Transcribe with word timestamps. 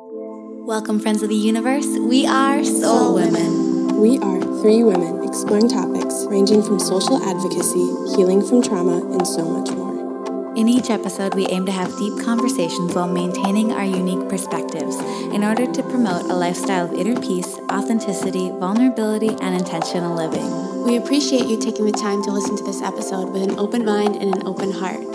Welcome, 0.00 1.00
friends 1.00 1.24
of 1.24 1.28
the 1.28 1.34
universe. 1.34 1.84
We 1.98 2.24
are 2.24 2.62
Soul 2.62 3.16
Women. 3.16 4.00
We 4.00 4.16
are 4.18 4.40
three 4.62 4.84
women 4.84 5.26
exploring 5.26 5.68
topics 5.68 6.24
ranging 6.28 6.62
from 6.62 6.78
social 6.78 7.20
advocacy, 7.20 8.14
healing 8.14 8.46
from 8.46 8.62
trauma, 8.62 9.02
and 9.10 9.26
so 9.26 9.44
much 9.44 9.70
more. 9.72 10.54
In 10.54 10.68
each 10.68 10.88
episode, 10.88 11.34
we 11.34 11.48
aim 11.48 11.66
to 11.66 11.72
have 11.72 11.98
deep 11.98 12.22
conversations 12.24 12.94
while 12.94 13.08
maintaining 13.08 13.72
our 13.72 13.84
unique 13.84 14.28
perspectives 14.28 14.94
in 15.34 15.42
order 15.42 15.66
to 15.66 15.82
promote 15.82 16.30
a 16.30 16.34
lifestyle 16.34 16.84
of 16.84 16.92
inner 16.92 17.20
peace, 17.20 17.58
authenticity, 17.68 18.50
vulnerability, 18.50 19.34
and 19.40 19.56
intentional 19.56 20.14
living. 20.14 20.84
We 20.84 20.96
appreciate 20.96 21.46
you 21.46 21.58
taking 21.58 21.86
the 21.86 21.92
time 21.92 22.22
to 22.22 22.30
listen 22.30 22.56
to 22.56 22.62
this 22.62 22.82
episode 22.82 23.32
with 23.32 23.42
an 23.42 23.58
open 23.58 23.84
mind 23.84 24.14
and 24.14 24.32
an 24.36 24.46
open 24.46 24.70
heart. 24.70 25.07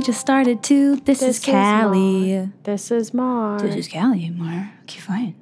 We 0.00 0.04
just 0.06 0.20
started 0.22 0.62
too. 0.62 0.96
This, 0.96 1.20
is 1.20 1.44
Callie. 1.44 2.48
This 2.62 2.90
is 2.90 3.12
Mar. 3.12 3.60
This 3.60 3.76
is 3.76 3.86
Callie. 3.86 4.30
Mar. 4.30 4.72
Okay, 4.84 4.98
fine. 4.98 5.34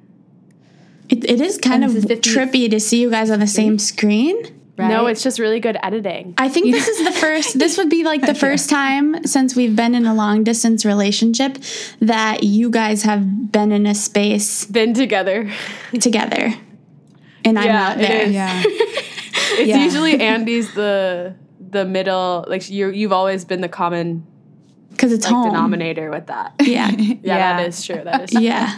It, 1.07 1.23
it 1.23 1.39
is 1.39 1.57
kind 1.57 1.85
And 1.85 1.95
of 1.95 2.11
is 2.11 2.19
trippy 2.19 2.69
to 2.69 2.77
see 2.77 2.99
you 2.99 3.09
guys 3.09 3.31
on 3.31 3.39
the 3.39 3.47
same 3.47 3.79
screen. 3.79 4.35
No, 4.77 5.07
it's 5.07 5.23
just 5.23 5.39
really 5.39 5.61
good 5.61 5.77
editing. 5.81 6.33
I 6.37 6.49
think 6.49 6.73
this 6.73 6.87
is 6.89 7.05
the 7.05 7.11
first, 7.13 7.57
this 7.57 7.77
would 7.77 7.89
be 7.89 8.03
like 8.03 8.19
the 8.25 8.35
first 8.35 8.69
time 8.69 9.23
since 9.25 9.55
we've 9.55 9.77
been 9.77 9.95
in 9.95 10.05
a 10.05 10.13
long 10.13 10.43
distance 10.43 10.83
relationship 10.83 11.57
that 12.01 12.43
you 12.43 12.69
guys 12.69 13.03
have 13.03 13.53
been 13.53 13.71
in 13.71 13.85
a 13.85 13.95
space 13.95 14.65
Been 14.65 14.93
together. 14.93 15.49
together. 16.01 16.53
And 17.45 17.57
I'm 17.57 17.65
Yeah, 17.65 17.79
not 17.79 17.97
it 17.97 18.01
there. 18.01 18.21
is. 18.23 18.33
Yeah. 18.33 18.63
It's 19.51 19.69
Yeah. 19.69 19.85
usually 19.85 20.19
Andy's 20.19 20.73
the 20.73 21.33
the 21.71 21.85
middle. 21.85 22.43
Like 22.49 22.69
you, 22.69 22.89
you've 22.89 23.13
always 23.13 23.45
been 23.45 23.61
the 23.61 23.69
common 23.69 24.25
Because 24.99 25.13
it's 25.13 25.23
like 25.23 25.33
home. 25.33 25.47
denominator 25.47 26.09
with 26.11 26.27
that. 26.27 26.53
Yeah. 26.61 26.89
Yeah, 26.91 27.15
Yeah. 27.23 27.57
that 27.57 27.67
is 27.67 27.85
true. 27.85 28.01
That 28.03 28.23
is 28.23 28.29
true. 28.31 28.41
yeah. 28.41 28.77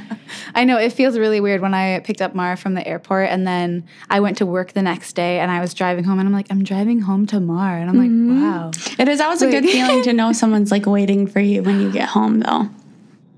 I 0.53 0.65
know 0.65 0.77
it 0.77 0.93
feels 0.93 1.17
really 1.17 1.41
weird 1.41 1.61
when 1.61 1.73
I 1.73 1.99
picked 2.01 2.21
up 2.21 2.35
Mara 2.35 2.55
from 2.57 2.75
the 2.75 2.87
airport 2.87 3.29
and 3.29 3.47
then 3.47 3.87
I 4.07 4.19
went 4.19 4.37
to 4.37 4.45
work 4.45 4.73
the 4.73 4.83
next 4.83 5.13
day 5.13 5.39
and 5.39 5.49
I 5.49 5.59
was 5.61 5.73
driving 5.73 6.03
home 6.03 6.19
and 6.19 6.27
I'm 6.27 6.33
like, 6.33 6.45
I'm 6.51 6.63
driving 6.63 7.01
home 7.01 7.25
to 7.27 7.39
Mar. 7.39 7.75
And 7.75 7.89
I'm 7.89 7.97
like, 7.97 8.11
mm-hmm. 8.11 8.39
wow. 8.39 8.71
It 8.99 9.09
is 9.09 9.19
always 9.19 9.41
a 9.41 9.49
good 9.49 9.65
feeling 9.65 10.03
to 10.03 10.13
know 10.13 10.31
someone's 10.31 10.69
like 10.69 10.85
waiting 10.85 11.25
for 11.25 11.39
you 11.39 11.63
when 11.63 11.81
you 11.81 11.91
get 11.91 12.07
home, 12.09 12.39
though. 12.41 12.69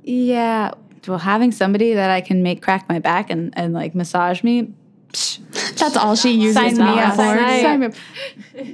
Yeah. 0.04 0.72
Well, 1.08 1.20
having 1.20 1.54
somebody 1.54 1.94
that 1.94 2.10
I 2.10 2.20
can 2.20 2.44
make 2.44 2.62
crack 2.62 2.90
my 2.90 3.00
back 3.00 3.30
and, 3.30 3.54
and 3.58 3.74
like 3.74 3.96
massage 3.96 4.44
me. 4.44 4.74
That's 5.76 5.96
all 5.96 6.16
she 6.16 6.32
uses 6.32 6.56
Sign 6.56 6.78
me 6.78 6.84
me 6.84 7.00
up. 7.00 7.14
for. 7.16 7.22
Sign 7.22 7.80
me 7.80 7.86
up. 7.88 7.94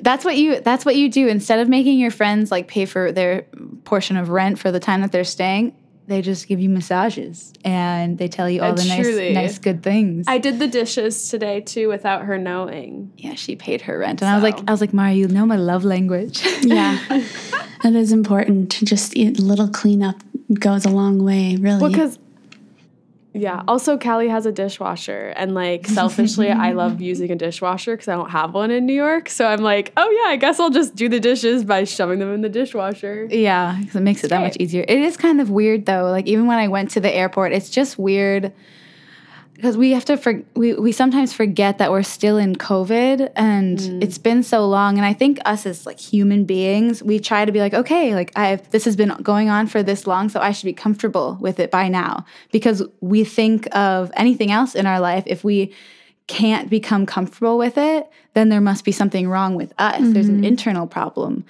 That's 0.02 0.23
what 0.23 0.38
you 0.38 0.62
that's 0.62 0.86
what 0.86 0.95
you 0.95 1.09
do. 1.09 1.28
Instead 1.28 1.59
of 1.59 1.68
making 1.70 2.00
your 2.00 2.12
friends 2.12 2.50
like 2.52 2.68
pay 2.68 2.86
for 2.86 3.12
their 3.12 3.44
portion 3.84 4.16
of 4.18 4.30
rent 4.30 4.58
for 4.60 4.72
the 4.72 4.80
time 4.80 5.02
that 5.02 5.12
they're 5.12 5.23
staying, 5.26 5.76
they 6.08 6.22
just 6.22 6.48
give 6.48 6.60
you 6.60 6.70
massages 6.70 7.54
and 7.66 8.17
they 8.17 8.28
tell 8.28 8.50
you 8.50 8.62
all 8.62 8.70
And 8.70 8.78
the 8.78 8.86
nice 8.86 9.02
truly, 9.06 9.34
nice 9.34 9.60
good 9.60 9.84
things. 9.84 10.26
I 10.28 10.38
did 10.38 10.60
the 10.60 10.67
dishes 10.67 11.30
today 11.30 11.60
too 11.62 11.88
without 11.90 12.23
her 12.23 12.38
knowing. 12.38 13.12
yeah, 13.17 13.36
she 13.36 13.56
paid 13.56 13.82
her 13.82 13.98
rent. 14.00 14.22
And 14.22 14.30
I 14.30 14.34
was 14.36 14.44
like 14.44 14.60
I 14.67 14.72
was 14.72 14.82
like, 14.82 14.94
Mara, 14.94 15.12
you 15.14 15.28
know 15.28 15.45
my 15.45 15.58
love 15.58 15.84
language. 15.84 16.42
Yeah. 16.64 16.98
That 17.84 17.94
is 17.95 18.12
important. 18.12 18.72
To 18.72 18.86
just 18.86 19.16
a 19.17 19.30
little 19.32 19.70
cleanup 19.70 20.22
goes 20.54 20.86
a 20.86 20.90
long 20.90 21.23
way, 21.23 21.56
really. 21.58 21.90
Because 21.90 22.20
yeah, 23.33 23.61
also 23.67 23.97
Callie 23.97 24.27
has 24.27 24.45
a 24.45 24.52
dishwasher, 24.52 25.33
and 25.35 25.53
like 25.53 25.85
selfishly, 25.85 26.49
I 26.49 26.72
love 26.72 26.99
using 27.11 27.31
a 27.31 27.36
dishwasher 27.36 27.94
because 27.94 28.08
I 28.08 28.16
don't 28.16 28.31
have 28.31 28.53
one 28.53 28.71
in 28.71 28.86
New 28.86 28.94
York. 28.94 29.30
So 29.30 29.45
I'm 29.45 29.61
like, 29.61 29.94
oh 29.97 30.09
yeah, 30.09 30.31
I 30.31 30.36
guess 30.36 30.59
I'll 30.59 30.71
just 30.71 30.95
do 30.95 31.08
the 31.08 31.19
dishes 31.19 31.63
by 31.63 31.83
shoving 31.83 32.19
them 32.19 32.33
in 32.33 32.41
the 32.41 32.49
dishwasher. 32.49 33.27
Yeah, 33.30 33.77
because 33.80 33.95
it 33.95 34.02
makes 34.02 34.23
it 34.23 34.30
that 34.30 34.41
much 34.41 34.58
easier. 34.59 34.83
It 34.88 34.99
is 34.99 35.16
kind 35.16 35.39
of 35.39 35.49
weird 35.49 35.86
though. 35.86 36.09
Like 36.09 36.25
even 36.25 36.47
when 36.47 36.58
I 36.58 36.67
went 36.69 36.91
to 36.91 36.99
the 36.99 37.13
airport, 37.13 37.54
it's 37.54 37.70
just 37.70 37.99
weird 37.99 38.52
because 39.59 39.75
we 39.75 39.92
have 39.92 40.05
to 40.05 40.15
for, 40.15 40.42
we 40.55 40.73
we 40.75 40.93
sometimes 40.93 41.33
forget 41.33 41.80
that 41.80 41.92
we're 41.92 42.02
still 42.02 42.37
in 42.37 42.55
COVID 42.55 43.30
and 43.36 43.77
mm. 43.77 44.02
it's 44.02 44.17
been 44.17 44.42
so 44.42 44.65
long. 44.65 44.97
And 44.97 45.05
I 45.05 45.11
think 45.11 45.37
us 45.43 45.65
as 45.65 45.86
like 45.86 45.99
human 45.99 46.45
beings, 46.45 47.03
we 47.03 47.20
try 47.20 47.43
to 47.43 47.52
be 47.52 47.59
like, 47.59 47.73
okay, 47.73 48.15
like 48.15 48.31
I've 48.37 48.71
this 48.71 48.86
has 48.86 48.95
been 48.95 49.09
going 49.21 49.49
on 49.49 49.67
for 49.67 49.83
this 49.83 50.08
long, 50.08 50.30
so 50.30 50.39
I 50.39 50.53
should 50.53 50.65
be 50.65 50.73
comfortable 50.73 51.37
with 51.42 51.59
it 51.59 51.71
by 51.71 51.89
now 51.89 52.25
because 52.53 52.81
we 53.02 53.25
think 53.25 53.67
of 53.75 54.14
anything 54.15 54.49
else 54.49 54.75
in 54.75 54.86
our 54.86 55.02
life 55.02 55.25
if 55.25 55.43
we 55.43 55.73
can't 56.27 56.69
become 56.69 57.05
comfortable 57.05 57.58
with 57.58 57.77
it, 57.77 58.09
then 58.36 58.48
there 58.48 58.61
must 58.61 58.86
be 58.86 58.93
something 58.93 59.27
wrong 59.27 59.55
with 59.55 59.73
us. 59.77 59.99
There's 59.99 60.30
an 60.30 60.36
mm-hmm. 60.36 60.45
internal 60.45 60.87
problem. 60.87 61.43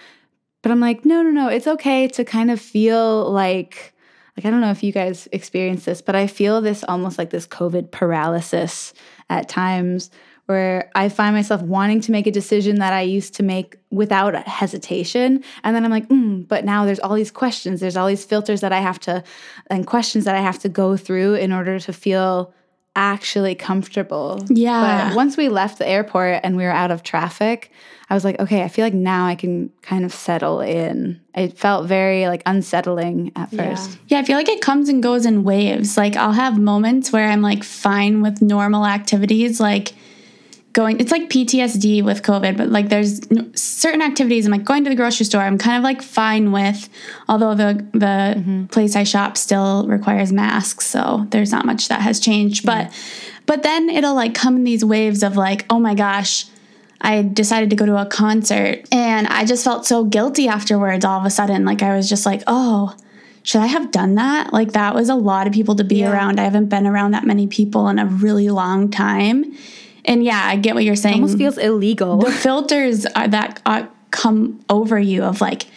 But 0.64 0.72
I'm 0.72 0.80
like, 0.80 1.06
no, 1.06 1.22
no, 1.22 1.30
no. 1.30 1.48
It's 1.48 1.68
okay 1.68 2.08
to 2.08 2.26
kind 2.26 2.50
of 2.50 2.60
feel 2.60 3.30
like, 3.30 3.94
like 4.40 4.46
I 4.46 4.52
don't 4.52 4.62
know 4.62 4.72
if 4.72 4.84
you 4.84 4.94
guys 4.94 5.28
experience 5.34 5.84
this, 5.84 6.02
but 6.02 6.16
I 6.16 6.26
feel 6.26 6.62
this 6.62 6.86
almost 6.88 7.18
like 7.18 7.30
this 7.30 7.46
COVID 7.46 7.92
paralysis 7.92 8.94
at 9.30 9.50
times 9.50 10.10
where 10.46 10.90
I 10.96 11.10
find 11.10 11.36
myself 11.36 11.62
wanting 11.62 12.00
to 12.00 12.14
make 12.14 12.26
a 12.26 12.32
decision 12.32 12.78
that 12.78 12.94
I 12.94 13.02
used 13.02 13.34
to 13.34 13.44
make 13.44 13.76
without 13.90 14.34
hesitation. 14.48 15.44
And 15.62 15.76
then 15.76 15.84
I'm 15.84 15.92
like, 15.92 16.08
mm, 16.08 16.48
but 16.48 16.64
now 16.64 16.86
there's 16.86 17.02
all 17.02 17.16
these 17.16 17.32
questions. 17.32 17.82
There's 17.82 17.98
all 17.98 18.08
these 18.08 18.24
filters 18.24 18.62
that 18.62 18.72
I 18.72 18.80
have 18.80 18.98
to, 19.02 19.26
and 19.70 19.86
questions 19.86 20.24
that 20.24 20.36
I 20.36 20.40
have 20.40 20.60
to 20.60 20.70
go 20.70 20.96
through 20.96 21.34
in 21.34 21.52
order 21.52 21.78
to 21.78 21.92
feel 21.92 22.54
actually 22.96 23.56
comfortable. 23.56 24.44
Yeah. 24.50 25.10
But 25.10 25.16
once 25.16 25.38
we 25.38 25.50
left 25.50 25.78
the 25.78 25.88
airport 25.88 26.42
and 26.44 26.58
we 26.58 26.64
were 26.64 26.72
out 26.72 26.92
of 26.92 27.04
traffic, 27.04 27.72
I 28.10 28.16
was 28.16 28.26
like, 28.26 28.40
okay, 28.40 28.64
I 28.64 28.68
feel 28.68 28.86
like 28.86 28.94
now 28.94 29.28
I 29.28 29.36
can 29.36 29.72
kind 29.82 30.04
of 30.04 30.14
settle 30.14 30.62
in. 30.62 31.22
It 31.36 31.58
felt 31.58 31.88
very 31.88 32.28
like 32.28 32.42
unsettling 32.46 33.32
at 33.36 33.52
first. 33.52 34.00
Yeah, 34.08 34.20
I 34.20 34.24
feel 34.24 34.36
like 34.36 34.50
it 34.50 34.62
comes 34.62 34.90
and 34.90 35.04
goes 35.04 35.26
in 35.26 35.44
waves. 35.44 35.96
Like 35.96 36.16
I'll 36.16 36.32
have 36.32 36.58
moments 36.58 37.12
where 37.12 37.30
I'm 37.30 37.42
like 37.42 37.64
fine 37.64 38.22
with 38.22 38.42
normal 38.42 38.86
activities, 38.86 39.60
like 39.60 39.94
going. 40.74 41.00
It's 41.00 41.12
like 41.12 41.30
PTSD 41.30 42.04
with 42.04 42.22
COVID, 42.22 42.58
but 42.58 42.70
like 42.70 42.90
there's 42.90 43.22
certain 43.60 44.02
activities. 44.02 44.46
I'm 44.46 44.52
like 44.52 44.64
going 44.64 44.84
to 44.84 44.90
the 44.90 44.96
grocery 44.96 45.26
store. 45.26 45.42
I'm 45.42 45.58
kind 45.58 45.78
of 45.78 45.84
like 45.84 46.02
fine 46.02 46.52
with, 46.52 46.90
although 47.28 47.56
the 47.56 47.86
the 47.94 48.36
mm-hmm. 48.38 48.66
place 48.66 48.96
I 48.96 49.04
shop 49.04 49.38
still 49.38 49.88
requires 49.88 50.32
masks, 50.32 50.86
so 50.86 51.28
there's 51.32 51.52
not 51.52 51.66
much 51.66 51.88
that 51.88 52.02
has 52.02 52.20
changed. 52.20 52.66
But 52.66 52.94
but 53.46 53.64
then 53.64 53.90
it'll 53.90 54.16
like 54.16 54.36
come 54.36 54.58
in 54.58 54.64
these 54.64 54.86
waves 54.86 55.24
of 55.24 55.36
like, 55.36 55.66
oh 55.70 55.80
my 55.80 55.96
gosh. 55.96 56.46
I 57.02 57.22
decided 57.22 57.70
to 57.70 57.78
go 57.78 57.86
to 57.86 57.96
a 57.96 58.06
concert 58.06 58.86
and 58.92 59.26
I 59.28 59.46
just 59.46 59.64
felt 59.64 59.86
so 59.86 60.04
guilty 60.04 60.50
afterwards 60.50 61.06
all 61.06 61.18
of 61.18 61.26
a 61.26 61.30
sudden. 61.30 61.64
Like 61.64 61.82
I 61.82 61.96
was 61.96 62.10
just 62.10 62.26
like, 62.26 62.44
oh, 62.46 62.94
should 63.44 63.62
I 63.62 63.68
have 63.68 63.92
done 63.92 64.16
that? 64.16 64.52
Like 64.52 64.74
that 64.74 64.94
was 64.94 65.10
a 65.10 65.16
lot 65.16 65.48
of 65.48 65.54
people 65.54 65.76
to 65.78 65.84
be 65.84 66.04
around. 66.06 66.40
I 66.40 66.44
haven't 66.44 66.68
been 66.68 66.86
around 66.86 67.12
that 67.12 67.26
many 67.26 67.48
people 67.48 67.88
in 67.88 68.00
a 68.00 68.06
really 68.06 68.50
long 68.50 68.92
time. 68.92 69.56
And 70.10 70.24
yeah, 70.24 70.42
I 70.44 70.56
get 70.56 70.74
what 70.74 70.84
you're 70.84 70.96
saying. 70.96 71.18
It 71.18 71.22
almost 71.22 71.38
feels 71.38 71.58
illegal. 71.60 72.18
the 72.18 72.32
filters 72.32 73.06
are 73.06 73.28
that 73.28 73.62
uh, 73.66 73.86
come 74.10 74.60
over 74.68 75.00
you 75.00 75.24
of 75.24 75.40
like, 75.40 75.68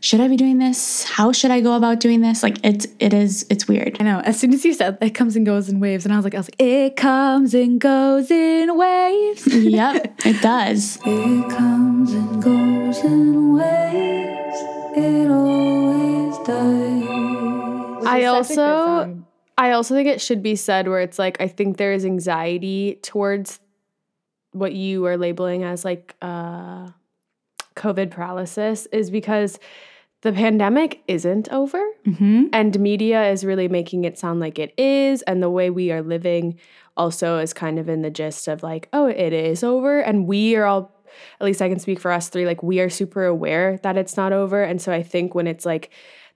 should 0.00 0.20
I 0.20 0.26
be 0.26 0.36
doing 0.36 0.58
this? 0.58 1.04
How 1.04 1.30
should 1.30 1.52
I 1.52 1.60
go 1.60 1.74
about 1.74 2.00
doing 2.00 2.20
this? 2.20 2.42
Like 2.42 2.58
it's 2.64 2.88
it 2.98 3.14
is 3.14 3.46
it's 3.48 3.68
weird. 3.68 3.96
I 4.00 4.02
know. 4.02 4.20
As 4.24 4.40
soon 4.40 4.52
as 4.52 4.64
you 4.64 4.74
said 4.74 4.98
it 5.00 5.10
comes 5.10 5.36
and 5.36 5.46
goes 5.46 5.68
in 5.68 5.78
waves, 5.78 6.04
and 6.04 6.12
I 6.12 6.16
was 6.16 6.24
like, 6.24 6.34
I 6.34 6.38
was 6.38 6.48
like, 6.48 6.60
it 6.60 6.96
comes 6.96 7.54
and 7.54 7.80
goes 7.80 8.28
in 8.28 8.76
waves. 8.76 9.46
yep, 9.54 10.14
it 10.26 10.42
does. 10.42 10.96
It 11.06 11.50
comes 11.50 12.12
and 12.12 12.42
goes 12.42 12.98
in 13.04 13.54
waves. 13.54 14.58
It 14.96 15.30
always 15.30 16.38
does. 16.38 18.04
I 18.04 18.24
also 18.24 19.22
I 19.56 19.70
also 19.70 19.94
think 19.94 20.08
it 20.08 20.20
should 20.20 20.42
be 20.42 20.56
said 20.56 20.88
where 20.88 21.00
it's 21.00 21.20
like 21.20 21.40
I 21.40 21.46
think 21.46 21.76
there 21.76 21.92
is 21.92 22.04
anxiety 22.04 22.98
towards 23.02 23.60
what 24.56 24.72
you 24.72 25.04
are 25.06 25.16
labeling 25.16 25.64
as 25.64 25.84
like 25.84 26.14
uh 26.22 26.88
COVID 27.76 28.10
paralysis 28.10 28.86
is 28.86 29.10
because 29.10 29.58
the 30.22 30.32
pandemic 30.32 31.02
isn't 31.06 31.48
over. 31.52 31.78
And 32.52 32.80
media 32.80 33.30
is 33.30 33.44
really 33.44 33.68
making 33.68 34.04
it 34.04 34.18
sound 34.18 34.40
like 34.40 34.58
it 34.58 34.72
is. 34.78 35.22
And 35.22 35.42
the 35.42 35.50
way 35.50 35.68
we 35.70 35.92
are 35.92 36.02
living 36.02 36.58
also 36.96 37.38
is 37.38 37.52
kind 37.52 37.78
of 37.78 37.88
in 37.88 38.00
the 38.00 38.10
gist 38.10 38.48
of 38.48 38.62
like 38.62 38.88
oh 38.92 39.06
it 39.06 39.32
is 39.32 39.62
over. 39.62 40.00
And 40.00 40.26
we 40.26 40.56
are 40.56 40.64
all 40.64 40.96
at 41.40 41.44
least 41.44 41.62
I 41.62 41.68
can 41.68 41.78
speak 41.78 42.00
for 42.00 42.10
us 42.10 42.28
three 42.28 42.46
like 42.46 42.62
we 42.62 42.80
are 42.80 42.90
super 42.90 43.24
aware 43.24 43.78
that 43.82 43.96
it's 43.96 44.16
not 44.16 44.32
over. 44.32 44.62
And 44.62 44.80
so 44.80 44.92
I 44.92 45.02
think 45.02 45.34
when 45.34 45.46
it's 45.46 45.66
like 45.66 45.90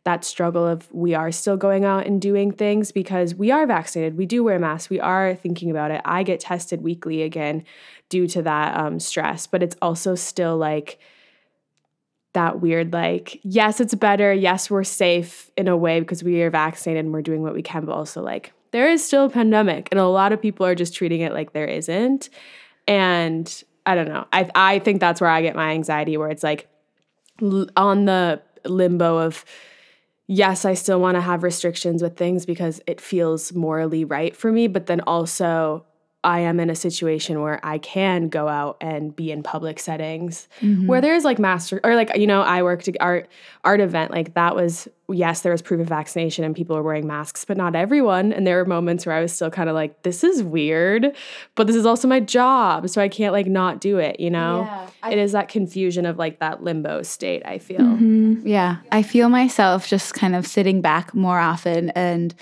that 0.04 0.24
struggle 0.24 0.66
of 0.66 0.88
we 0.92 1.14
are 1.14 1.30
still 1.30 1.56
going 1.56 1.84
out 1.84 2.06
and 2.06 2.22
doing 2.22 2.50
things 2.50 2.90
because 2.90 3.34
we 3.34 3.50
are 3.50 3.66
vaccinated. 3.66 4.16
We 4.16 4.26
do 4.26 4.42
wear 4.42 4.58
masks. 4.58 4.88
We 4.88 4.98
are 5.00 5.34
thinking 5.34 5.70
about 5.70 5.90
it. 5.90 6.00
I 6.04 6.22
get 6.22 6.40
tested 6.40 6.82
weekly 6.82 7.22
again 7.22 7.64
due 8.08 8.26
to 8.28 8.42
that 8.42 8.78
um, 8.78 8.98
stress 8.98 9.46
but 9.46 9.62
it's 9.62 9.76
also 9.82 10.14
still 10.14 10.56
like 10.56 10.98
that 12.32 12.60
weird 12.60 12.92
like 12.92 13.40
yes 13.42 13.80
it's 13.80 13.94
better. 13.94 14.32
Yes 14.32 14.70
we're 14.70 14.84
safe 14.84 15.50
in 15.56 15.68
a 15.68 15.76
way 15.76 16.00
because 16.00 16.24
we 16.24 16.40
are 16.42 16.50
vaccinated 16.50 17.04
and 17.04 17.12
we're 17.12 17.22
doing 17.22 17.42
what 17.42 17.54
we 17.54 17.62
can 17.62 17.84
but 17.84 17.92
also 17.92 18.22
like 18.22 18.52
there 18.72 18.88
is 18.88 19.04
still 19.04 19.26
a 19.26 19.30
pandemic 19.30 19.88
and 19.90 20.00
a 20.00 20.06
lot 20.06 20.32
of 20.32 20.40
people 20.40 20.64
are 20.64 20.74
just 20.74 20.94
treating 20.94 21.20
it 21.20 21.32
like 21.32 21.52
there 21.52 21.66
isn't. 21.66 22.30
And 22.86 23.62
I 23.84 23.94
don't 23.94 24.08
know. 24.08 24.26
I 24.32 24.50
I 24.54 24.78
think 24.78 25.00
that's 25.00 25.20
where 25.20 25.30
I 25.30 25.42
get 25.42 25.54
my 25.54 25.72
anxiety 25.72 26.16
where 26.16 26.30
it's 26.30 26.42
like 26.42 26.68
on 27.76 28.04
the 28.04 28.40
limbo 28.64 29.18
of 29.18 29.44
yes, 30.30 30.64
I 30.64 30.74
still 30.74 31.00
want 31.00 31.16
to 31.16 31.20
have 31.20 31.42
restrictions 31.42 32.02
with 32.02 32.16
things 32.16 32.46
because 32.46 32.80
it 32.86 33.00
feels 33.00 33.52
morally 33.52 34.04
right 34.04 34.34
for 34.36 34.52
me, 34.52 34.68
but 34.68 34.86
then 34.86 35.00
also 35.00 35.84
I 36.22 36.40
am 36.40 36.60
in 36.60 36.68
a 36.68 36.74
situation 36.74 37.40
where 37.40 37.58
I 37.64 37.78
can 37.78 38.28
go 38.28 38.46
out 38.46 38.76
and 38.82 39.16
be 39.16 39.32
in 39.32 39.42
public 39.42 39.78
settings 39.80 40.48
Mm-hmm. 40.60 40.86
where 40.86 41.00
there's 41.00 41.24
like 41.24 41.38
master 41.38 41.80
or 41.82 41.94
like 41.94 42.14
you 42.16 42.26
know 42.26 42.42
I 42.42 42.62
worked 42.62 42.88
at 42.88 42.96
art 43.00 43.28
art 43.64 43.80
event 43.80 44.10
like 44.10 44.34
that 44.34 44.54
was 44.54 44.86
yes 45.08 45.40
there 45.40 45.50
was 45.52 45.62
proof 45.62 45.80
of 45.80 45.86
vaccination 45.88 46.44
and 46.44 46.54
people 46.54 46.76
were 46.76 46.82
wearing 46.82 47.06
masks 47.06 47.44
but 47.46 47.56
not 47.56 47.74
everyone 47.74 48.32
and 48.32 48.46
there 48.46 48.58
were 48.58 48.64
moments 48.66 49.06
where 49.06 49.14
I 49.16 49.20
was 49.22 49.32
still 49.32 49.50
kind 49.50 49.68
of 49.70 49.74
like 49.74 50.02
this 50.02 50.22
is 50.22 50.42
weird 50.42 51.16
but 51.54 51.66
this 51.66 51.76
is 51.76 51.86
also 51.86 52.06
my 52.06 52.20
job 52.20 52.88
so 52.90 53.00
I 53.00 53.08
can't 53.08 53.32
like 53.32 53.46
not 53.46 53.80
do 53.80 53.96
it 53.98 54.20
you 54.20 54.30
know 54.30 54.64
Yeah, 55.02 55.10
it 55.10 55.18
is 55.18 55.32
that 55.32 55.48
confusion 55.48 56.04
of 56.04 56.18
like 56.18 56.38
that 56.40 56.62
limbo 56.62 57.02
state 57.02 57.42
I 57.46 57.58
feel 57.58 57.80
Mm-hmm. 57.80 58.46
Yeah, 58.46 58.76
I 58.92 59.02
feel 59.02 59.28
myself 59.30 59.86
just 59.88 60.12
kind 60.14 60.36
of 60.36 60.46
sitting 60.46 60.80
back 60.82 61.14
more 61.14 61.38
often 61.38 61.90
and 61.90 62.34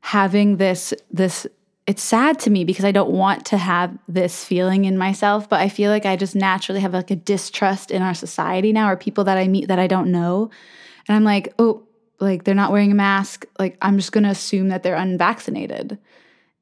having 0.00 0.56
this 0.58 0.92
this 1.10 1.46
it's 1.86 2.02
sad 2.02 2.38
to 2.40 2.50
me 2.50 2.64
because 2.64 2.84
I 2.84 2.92
don't 2.92 3.10
want 3.10 3.46
to 3.46 3.56
have 3.56 3.96
this 4.06 4.44
feeling 4.44 4.84
in 4.84 4.96
myself, 4.96 5.48
but 5.48 5.60
I 5.60 5.68
feel 5.68 5.90
like 5.90 6.06
I 6.06 6.14
just 6.14 6.36
naturally 6.36 6.80
have 6.80 6.92
like 6.94 7.10
a 7.10 7.16
distrust 7.16 7.90
in 7.90 8.02
our 8.02 8.14
society 8.14 8.72
now 8.72 8.88
or 8.88 8.96
people 8.96 9.24
that 9.24 9.36
I 9.36 9.48
meet 9.48 9.68
that 9.68 9.80
I 9.80 9.88
don't 9.88 10.12
know. 10.12 10.50
And 11.08 11.16
I'm 11.16 11.24
like, 11.24 11.52
"Oh, 11.58 11.82
like 12.20 12.44
they're 12.44 12.54
not 12.54 12.70
wearing 12.70 12.92
a 12.92 12.94
mask, 12.94 13.46
like 13.58 13.76
I'm 13.82 13.96
just 13.96 14.12
going 14.12 14.24
to 14.24 14.30
assume 14.30 14.68
that 14.68 14.84
they're 14.84 14.94
unvaccinated." 14.94 15.98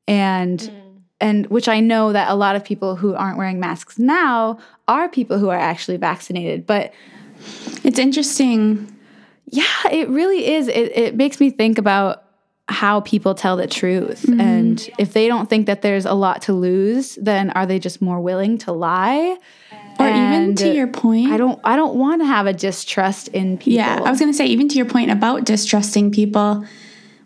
And 0.08 0.58
mm. 0.58 1.02
and 1.20 1.46
which 1.48 1.68
I 1.68 1.80
know 1.80 2.12
that 2.14 2.30
a 2.30 2.34
lot 2.34 2.56
of 2.56 2.64
people 2.64 2.96
who 2.96 3.14
aren't 3.14 3.36
wearing 3.36 3.60
masks 3.60 3.98
now 3.98 4.58
are 4.88 5.08
people 5.08 5.38
who 5.38 5.50
are 5.50 5.58
actually 5.58 5.98
vaccinated, 5.98 6.66
but 6.66 6.92
It's 7.84 7.98
interesting. 7.98 8.96
yeah, 9.46 9.64
it 9.90 10.08
really 10.08 10.54
is. 10.54 10.68
It, 10.68 10.96
it 10.96 11.16
makes 11.16 11.40
me 11.40 11.50
think 11.50 11.76
about 11.76 12.24
how 12.70 13.00
people 13.00 13.34
tell 13.34 13.56
the 13.56 13.66
truth. 13.66 14.22
Mm-hmm. 14.22 14.40
And 14.40 14.90
if 14.98 15.12
they 15.12 15.26
don't 15.28 15.50
think 15.50 15.66
that 15.66 15.82
there's 15.82 16.06
a 16.06 16.14
lot 16.14 16.42
to 16.42 16.52
lose, 16.52 17.16
then 17.16 17.50
are 17.50 17.66
they 17.66 17.78
just 17.78 18.00
more 18.00 18.20
willing 18.20 18.58
to 18.58 18.72
lie? 18.72 19.36
Or 19.98 20.08
even 20.08 20.54
to 20.54 20.74
your 20.74 20.86
point. 20.86 21.30
I 21.30 21.36
don't 21.36 21.60
I 21.62 21.76
don't 21.76 21.96
want 21.96 22.22
to 22.22 22.26
have 22.26 22.46
a 22.46 22.54
distrust 22.54 23.28
in 23.28 23.58
people. 23.58 23.74
Yeah, 23.74 24.00
I 24.02 24.10
was 24.10 24.18
going 24.18 24.32
to 24.32 24.36
say, 24.36 24.46
even 24.46 24.66
to 24.68 24.76
your 24.76 24.86
point 24.86 25.10
about 25.10 25.44
distrusting 25.44 26.10
people, 26.10 26.64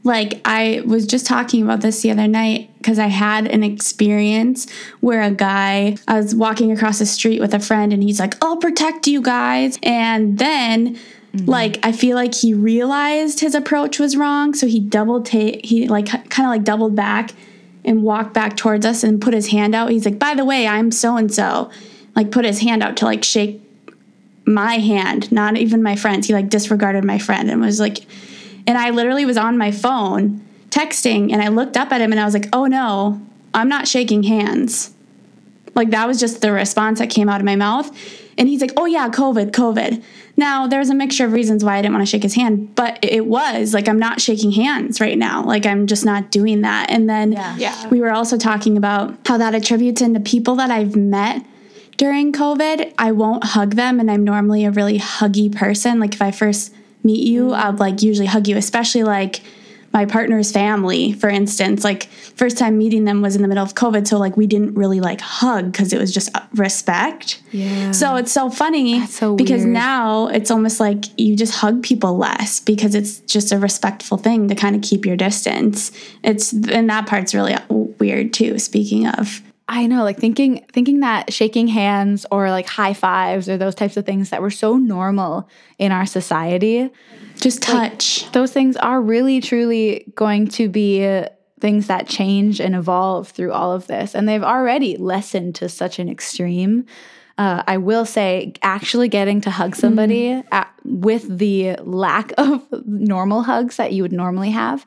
like 0.02 0.40
I 0.44 0.82
was 0.84 1.06
just 1.06 1.24
talking 1.24 1.62
about 1.62 1.80
this 1.80 2.02
the 2.02 2.10
other 2.10 2.26
night 2.28 2.70
because 2.78 2.98
I 2.98 3.06
had 3.06 3.46
an 3.46 3.62
experience 3.62 4.66
where 5.00 5.22
a 5.22 5.30
guy, 5.30 5.96
I 6.06 6.16
was 6.18 6.34
walking 6.34 6.70
across 6.72 6.98
the 6.98 7.06
street 7.06 7.40
with 7.40 7.54
a 7.54 7.60
friend 7.60 7.92
and 7.92 8.02
he's 8.02 8.20
like, 8.20 8.34
I'll 8.44 8.58
protect 8.58 9.06
you 9.06 9.22
guys. 9.22 9.78
And 9.82 10.38
then, 10.38 10.98
Mm-hmm. 11.34 11.50
like, 11.50 11.78
I 11.82 11.92
feel 11.92 12.16
like 12.16 12.34
he 12.34 12.54
realized 12.54 13.40
his 13.40 13.54
approach 13.54 13.98
was 13.98 14.16
wrong. 14.16 14.54
So 14.54 14.66
he 14.66 14.78
doubled, 14.78 15.26
ta- 15.26 15.58
he 15.64 15.88
like 15.88 16.06
kind 16.06 16.46
of 16.46 16.50
like 16.50 16.64
doubled 16.64 16.94
back 16.94 17.32
and 17.84 18.02
walked 18.02 18.32
back 18.32 18.56
towards 18.56 18.86
us 18.86 19.02
and 19.02 19.20
put 19.20 19.34
his 19.34 19.48
hand 19.48 19.74
out. 19.74 19.90
He's 19.90 20.04
like, 20.04 20.18
by 20.18 20.34
the 20.34 20.44
way, 20.44 20.66
I'm 20.66 20.90
so 20.90 21.16
and 21.16 21.32
so. 21.32 21.70
Like, 22.14 22.30
put 22.30 22.44
his 22.44 22.60
hand 22.60 22.82
out 22.82 22.96
to 22.98 23.06
like 23.06 23.24
shake 23.24 23.60
my 24.46 24.74
hand, 24.74 25.32
not 25.32 25.56
even 25.56 25.82
my 25.82 25.96
friend's. 25.96 26.26
He 26.26 26.32
like 26.32 26.48
disregarded 26.48 27.04
my 27.04 27.18
friend 27.18 27.50
and 27.50 27.60
was 27.60 27.80
like, 27.80 28.06
and 28.66 28.78
I 28.78 28.90
literally 28.90 29.24
was 29.24 29.36
on 29.36 29.58
my 29.58 29.70
phone 29.70 30.46
texting 30.70 31.32
and 31.32 31.42
I 31.42 31.48
looked 31.48 31.76
up 31.76 31.92
at 31.92 32.00
him 32.00 32.12
and 32.12 32.20
I 32.20 32.24
was 32.24 32.34
like, 32.34 32.48
oh 32.52 32.66
no, 32.66 33.20
I'm 33.52 33.68
not 33.68 33.88
shaking 33.88 34.22
hands. 34.22 34.92
Like 35.74 35.90
that 35.90 36.06
was 36.06 36.20
just 36.20 36.40
the 36.40 36.52
response 36.52 36.98
that 36.98 37.10
came 37.10 37.28
out 37.28 37.40
of 37.40 37.44
my 37.44 37.56
mouth. 37.56 37.90
And 38.36 38.48
he's 38.48 38.60
like, 38.60 38.72
oh 38.76 38.86
yeah, 38.86 39.08
COVID, 39.08 39.50
COVID. 39.52 40.02
Now 40.36 40.66
there's 40.66 40.90
a 40.90 40.94
mixture 40.94 41.24
of 41.24 41.32
reasons 41.32 41.64
why 41.64 41.76
I 41.76 41.82
didn't 41.82 41.94
want 41.94 42.06
to 42.06 42.10
shake 42.10 42.22
his 42.22 42.34
hand, 42.34 42.74
but 42.74 42.98
it 43.02 43.26
was 43.26 43.74
like, 43.74 43.88
I'm 43.88 43.98
not 43.98 44.20
shaking 44.20 44.52
hands 44.52 45.00
right 45.00 45.16
now. 45.16 45.44
Like 45.44 45.66
I'm 45.66 45.86
just 45.86 46.04
not 46.04 46.30
doing 46.30 46.62
that. 46.62 46.90
And 46.90 47.08
then 47.08 47.32
Yeah. 47.32 47.88
we 47.88 48.00
were 48.00 48.12
also 48.12 48.36
talking 48.36 48.76
about 48.76 49.16
how 49.26 49.38
that 49.38 49.54
attributes 49.54 50.00
into 50.00 50.20
people 50.20 50.56
that 50.56 50.70
I've 50.70 50.96
met 50.96 51.44
during 51.96 52.32
COVID, 52.32 52.92
I 52.98 53.12
won't 53.12 53.44
hug 53.44 53.76
them, 53.76 54.00
and 54.00 54.10
I'm 54.10 54.24
normally 54.24 54.64
a 54.64 54.70
really 54.70 54.98
huggy 54.98 55.54
person. 55.54 56.00
Like 56.00 56.14
if 56.14 56.22
I 56.22 56.30
first 56.30 56.74
meet 57.02 57.26
you, 57.26 57.46
mm-hmm. 57.48 57.54
I'll 57.54 57.72
like 57.76 58.02
usually 58.02 58.26
hug 58.26 58.48
you, 58.48 58.56
especially 58.56 59.04
like 59.04 59.42
my 59.94 60.04
partner's 60.04 60.50
family, 60.50 61.12
for 61.12 61.28
instance. 61.30 61.84
Like 61.84 62.04
first 62.34 62.58
time 62.58 62.76
meeting 62.76 63.04
them 63.04 63.22
was 63.22 63.36
in 63.36 63.42
the 63.42 63.48
middle 63.48 63.62
of 63.62 63.74
COVID, 63.74 64.06
so 64.06 64.18
like 64.18 64.36
we 64.36 64.48
didn't 64.48 64.74
really 64.74 65.00
like 65.00 65.20
hug 65.20 65.70
because 65.70 65.92
it 65.92 65.98
was 65.98 66.12
just 66.12 66.36
uh, 66.36 66.40
respect. 66.54 67.40
Yeah. 67.52 67.92
So 67.92 68.16
it's 68.16 68.32
so 68.32 68.50
funny 68.50 69.06
so 69.06 69.36
because 69.36 69.62
weird. 69.62 69.72
now 69.72 70.26
it's 70.26 70.50
almost 70.50 70.80
like 70.80 71.04
you 71.16 71.36
just 71.36 71.54
hug 71.54 71.84
people 71.84 72.18
less 72.18 72.58
because 72.58 72.96
it's 72.96 73.20
just 73.20 73.52
a 73.52 73.58
respectful 73.58 74.18
thing 74.18 74.48
to 74.48 74.56
kind 74.56 74.74
of 74.74 74.82
keep 74.82 75.06
your 75.06 75.16
distance. 75.16 75.92
It's 76.24 76.52
and 76.52 76.90
that 76.90 77.06
part's 77.06 77.32
really 77.32 77.56
weird 77.70 78.34
too. 78.34 78.58
Speaking 78.58 79.06
of, 79.06 79.40
I 79.66 79.86
know, 79.86 80.04
like 80.04 80.18
thinking 80.18 80.64
thinking 80.72 81.00
that 81.00 81.32
shaking 81.32 81.68
hands 81.68 82.26
or 82.30 82.50
like 82.50 82.66
high 82.66 82.92
fives 82.92 83.48
or 83.48 83.56
those 83.56 83.74
types 83.74 83.96
of 83.96 84.04
things 84.04 84.30
that 84.30 84.42
were 84.42 84.50
so 84.50 84.76
normal 84.76 85.48
in 85.78 85.90
our 85.90 86.04
society, 86.04 86.90
just 87.36 87.62
touch. 87.62 88.30
those 88.32 88.52
things 88.52 88.76
are 88.76 89.00
really 89.00 89.40
truly 89.40 90.12
going 90.14 90.48
to 90.48 90.68
be 90.68 91.06
uh, 91.06 91.28
things 91.60 91.86
that 91.86 92.06
change 92.06 92.60
and 92.60 92.74
evolve 92.74 93.28
through 93.28 93.52
all 93.52 93.72
of 93.72 93.86
this. 93.86 94.14
And 94.14 94.28
they've 94.28 94.42
already 94.42 94.98
lessened 94.98 95.54
to 95.56 95.70
such 95.70 95.98
an 95.98 96.10
extreme. 96.10 96.84
Uh, 97.38 97.62
I 97.66 97.78
will 97.78 98.04
say, 98.04 98.52
actually 98.60 99.08
getting 99.08 99.40
to 99.40 99.50
hug 99.50 99.74
somebody 99.74 100.42
at, 100.52 100.70
with 100.84 101.38
the 101.38 101.76
lack 101.76 102.32
of 102.38 102.62
normal 102.86 103.42
hugs 103.42 103.76
that 103.78 103.92
you 103.92 104.02
would 104.02 104.12
normally 104.12 104.50
have, 104.50 104.84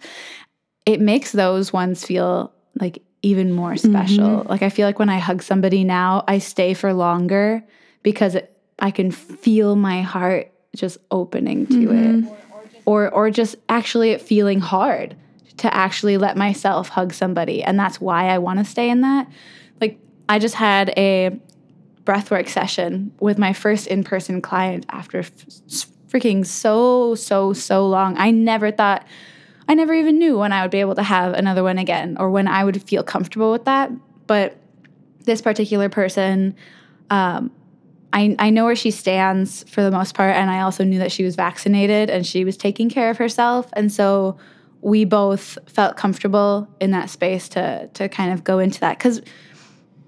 it 0.86 1.02
makes 1.02 1.32
those 1.32 1.74
ones 1.74 2.06
feel 2.06 2.54
like 2.80 3.02
even 3.22 3.52
more 3.52 3.78
special. 3.78 4.28
Mm-hmm. 4.28 4.50
Like 4.50 4.62
I 4.62 4.70
feel 4.70 4.88
like 4.88 5.00
when 5.00 5.10
I 5.10 5.18
hug 5.18 5.42
somebody 5.42 5.84
now, 5.84 6.24
I 6.28 6.38
stay 6.38 6.74
for 6.74 6.94
longer 6.94 7.64
because 8.04 8.36
it, 8.36 8.56
I 8.80 8.92
can 8.92 9.12
feel 9.12 9.76
my 9.76 10.02
heart 10.02 10.52
just 10.76 10.98
opening 11.12 11.66
to 11.68 11.92
it. 11.92 12.24
Mm-hmm. 12.24 12.34
Or 12.86 13.10
or 13.10 13.30
just 13.30 13.56
actually 13.68 14.12
it 14.12 14.22
feeling 14.22 14.60
hard 14.60 15.16
to 15.58 15.74
actually 15.74 16.18
let 16.18 16.38
myself 16.38 16.90
hug 16.90 17.14
somebody 17.14 17.64
and 17.64 17.78
that's 17.80 18.00
why 18.00 18.30
I 18.30 18.38
want 18.38 18.60
to 18.60 18.66
stay 18.66 18.90
in 18.90 19.02
that. 19.02 19.28
Like 19.82 20.00
I 20.30 20.40
just 20.40 20.56
had 20.56 20.94
a 20.96 21.38
breathwork 22.04 22.48
session 22.48 23.12
with 23.20 23.38
my 23.38 23.52
first 23.52 23.88
in-person 23.88 24.42
client 24.42 24.86
after 24.90 25.20
f- 25.20 25.34
freaking 26.08 26.46
so 26.46 27.16
so 27.16 27.52
so 27.52 27.88
long. 27.88 28.18
I 28.18 28.32
never 28.32 28.72
thought 28.72 29.06
I 29.68 29.74
never 29.74 29.94
even 29.94 30.18
knew 30.18 30.38
when 30.38 30.54
I 30.54 30.62
would 30.62 30.72
be 30.72 30.80
able 30.80 30.96
to 30.96 31.04
have 31.04 31.34
another 31.34 31.64
one 31.64 31.78
again 31.78 32.18
or 32.20 32.30
when 32.30 32.48
I 32.48 32.64
would 32.64 32.82
feel 32.84 33.04
comfortable 33.04 33.52
with 33.52 33.66
that. 33.66 33.92
But 34.26 34.58
this 35.26 35.42
particular 35.42 35.90
person, 35.90 36.56
um, 37.10 37.52
I, 38.14 38.36
I 38.40 38.50
know 38.50 38.66
where 38.66 38.76
she 38.76 38.92
stands 38.92 39.70
for 39.70 39.82
the 39.82 39.92
most 39.92 40.16
part. 40.16 40.36
And 40.36 40.50
I 40.50 40.62
also 40.62 40.84
knew 40.84 41.00
that 41.00 41.12
she 41.12 41.24
was 41.24 41.36
vaccinated 41.36 42.10
and 42.10 42.26
she 42.26 42.46
was 42.46 42.56
taking 42.56 42.90
care 42.90 43.10
of 43.10 43.18
herself. 43.18 43.70
And 43.74 43.92
so 43.92 44.38
we 44.82 45.04
both 45.04 45.58
felt 45.68 45.98
comfortable 45.98 46.68
in 46.80 46.92
that 46.92 47.10
space 47.10 47.50
to, 47.50 47.90
to 47.94 48.08
kind 48.08 48.32
of 48.32 48.44
go 48.44 48.60
into 48.60 48.80
that. 48.80 48.98
Because 48.98 49.22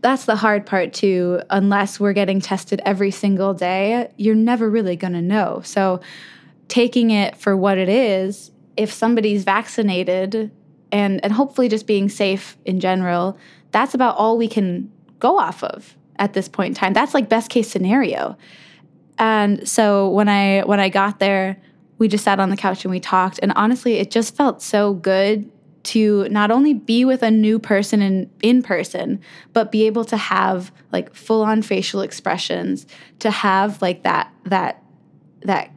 that's 0.02 0.26
the 0.26 0.38
hard 0.38 0.66
part 0.66 0.94
too. 0.94 1.42
Unless 1.50 2.00
we're 2.00 2.14
getting 2.14 2.40
tested 2.40 2.82
every 2.86 3.12
single 3.12 3.54
day, 3.54 4.10
you're 4.16 4.36
never 4.36 4.70
really 4.70 4.96
going 4.96 5.14
to 5.14 5.22
know. 5.22 5.62
So 5.66 6.00
taking 6.70 7.12
it 7.12 7.36
for 7.36 7.58
what 7.58 7.78
it 7.78 7.90
is, 7.90 8.52
if 8.80 8.92
somebody's 8.92 9.44
vaccinated 9.44 10.52
and 10.92 11.24
and 11.24 11.34
hopefully 11.34 11.68
just 11.68 11.86
being 11.86 12.10
safe 12.10 12.58
in 12.66 12.80
general, 12.80 13.38
that's 13.72 13.94
about 13.94 14.16
all 14.16 14.38
we 14.38 14.48
can 14.48 14.90
go 15.20 15.38
off 15.38 15.64
of 15.64 15.98
at 16.18 16.34
this 16.34 16.48
point 16.48 16.70
in 16.70 16.76
time. 16.76 16.94
That's 16.94 17.14
like 17.14 17.30
best 17.30 17.50
case 17.50 17.70
scenario. 17.70 18.38
And 19.18 19.68
so 19.68 20.10
when 20.10 20.30
I 20.30 20.62
when 20.62 20.80
I 20.80 20.88
got 20.88 21.20
there, 21.20 21.62
we 21.98 22.08
just 22.08 22.24
sat 22.24 22.40
on 22.40 22.50
the 22.50 22.58
couch 22.58 22.86
and 22.86 22.92
we 22.92 23.02
talked 23.02 23.40
and 23.44 23.52
honestly, 23.56 23.96
it 23.96 24.12
just 24.12 24.36
felt 24.36 24.62
so 24.62 24.94
good 24.94 25.52
to 25.82 26.28
not 26.30 26.52
only 26.52 26.74
be 26.74 27.06
with 27.06 27.22
a 27.22 27.32
new 27.32 27.60
person 27.60 28.02
in 28.02 28.30
in 28.42 28.64
person, 28.64 29.20
but 29.52 29.74
be 29.74 29.86
able 29.88 30.06
to 30.06 30.16
have 30.18 30.72
like 30.94 31.14
full 31.14 31.42
on 31.42 31.62
facial 31.62 32.02
expressions, 32.02 32.88
to 33.20 33.30
have 33.30 33.82
like 33.82 34.04
that 34.04 34.34
that 34.46 34.82
that 35.42 35.70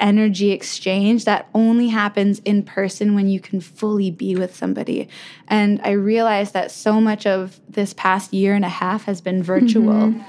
energy 0.00 0.50
exchange 0.50 1.24
that 1.24 1.48
only 1.54 1.88
happens 1.88 2.40
in 2.40 2.62
person 2.62 3.14
when 3.14 3.28
you 3.28 3.40
can 3.40 3.60
fully 3.60 4.10
be 4.10 4.36
with 4.36 4.54
somebody. 4.54 5.08
And 5.48 5.80
I 5.82 5.92
realized 5.92 6.52
that 6.54 6.70
so 6.70 7.00
much 7.00 7.26
of 7.26 7.60
this 7.68 7.94
past 7.94 8.32
year 8.32 8.54
and 8.54 8.64
a 8.64 8.68
half 8.68 9.04
has 9.04 9.20
been 9.20 9.42
virtual. 9.42 9.92
Mm-hmm. 9.92 10.22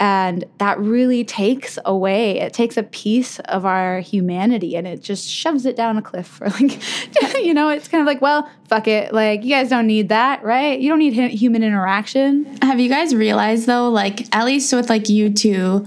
And 0.00 0.44
that 0.58 0.78
really 0.78 1.24
takes 1.24 1.76
away, 1.84 2.38
it 2.38 2.52
takes 2.52 2.76
a 2.76 2.84
piece 2.84 3.40
of 3.40 3.66
our 3.66 3.98
humanity 3.98 4.76
and 4.76 4.86
it 4.86 5.02
just 5.02 5.28
shoves 5.28 5.66
it 5.66 5.74
down 5.74 5.98
a 5.98 6.02
cliff. 6.02 6.40
Or 6.40 6.48
like, 6.60 6.80
you 7.42 7.52
know, 7.52 7.68
it's 7.68 7.88
kind 7.88 8.00
of 8.00 8.06
like, 8.06 8.22
well, 8.22 8.48
fuck 8.68 8.86
it. 8.86 9.12
Like, 9.12 9.42
you 9.42 9.50
guys 9.50 9.70
don't 9.70 9.88
need 9.88 10.10
that, 10.10 10.44
right? 10.44 10.78
You 10.78 10.88
don't 10.88 11.00
need 11.00 11.14
human 11.32 11.64
interaction. 11.64 12.44
Have 12.62 12.78
you 12.78 12.88
guys 12.88 13.12
realized 13.12 13.66
though, 13.66 13.90
like 13.90 14.32
at 14.34 14.44
least 14.44 14.72
with 14.72 14.88
like 14.88 15.08
you 15.08 15.30
two, 15.32 15.84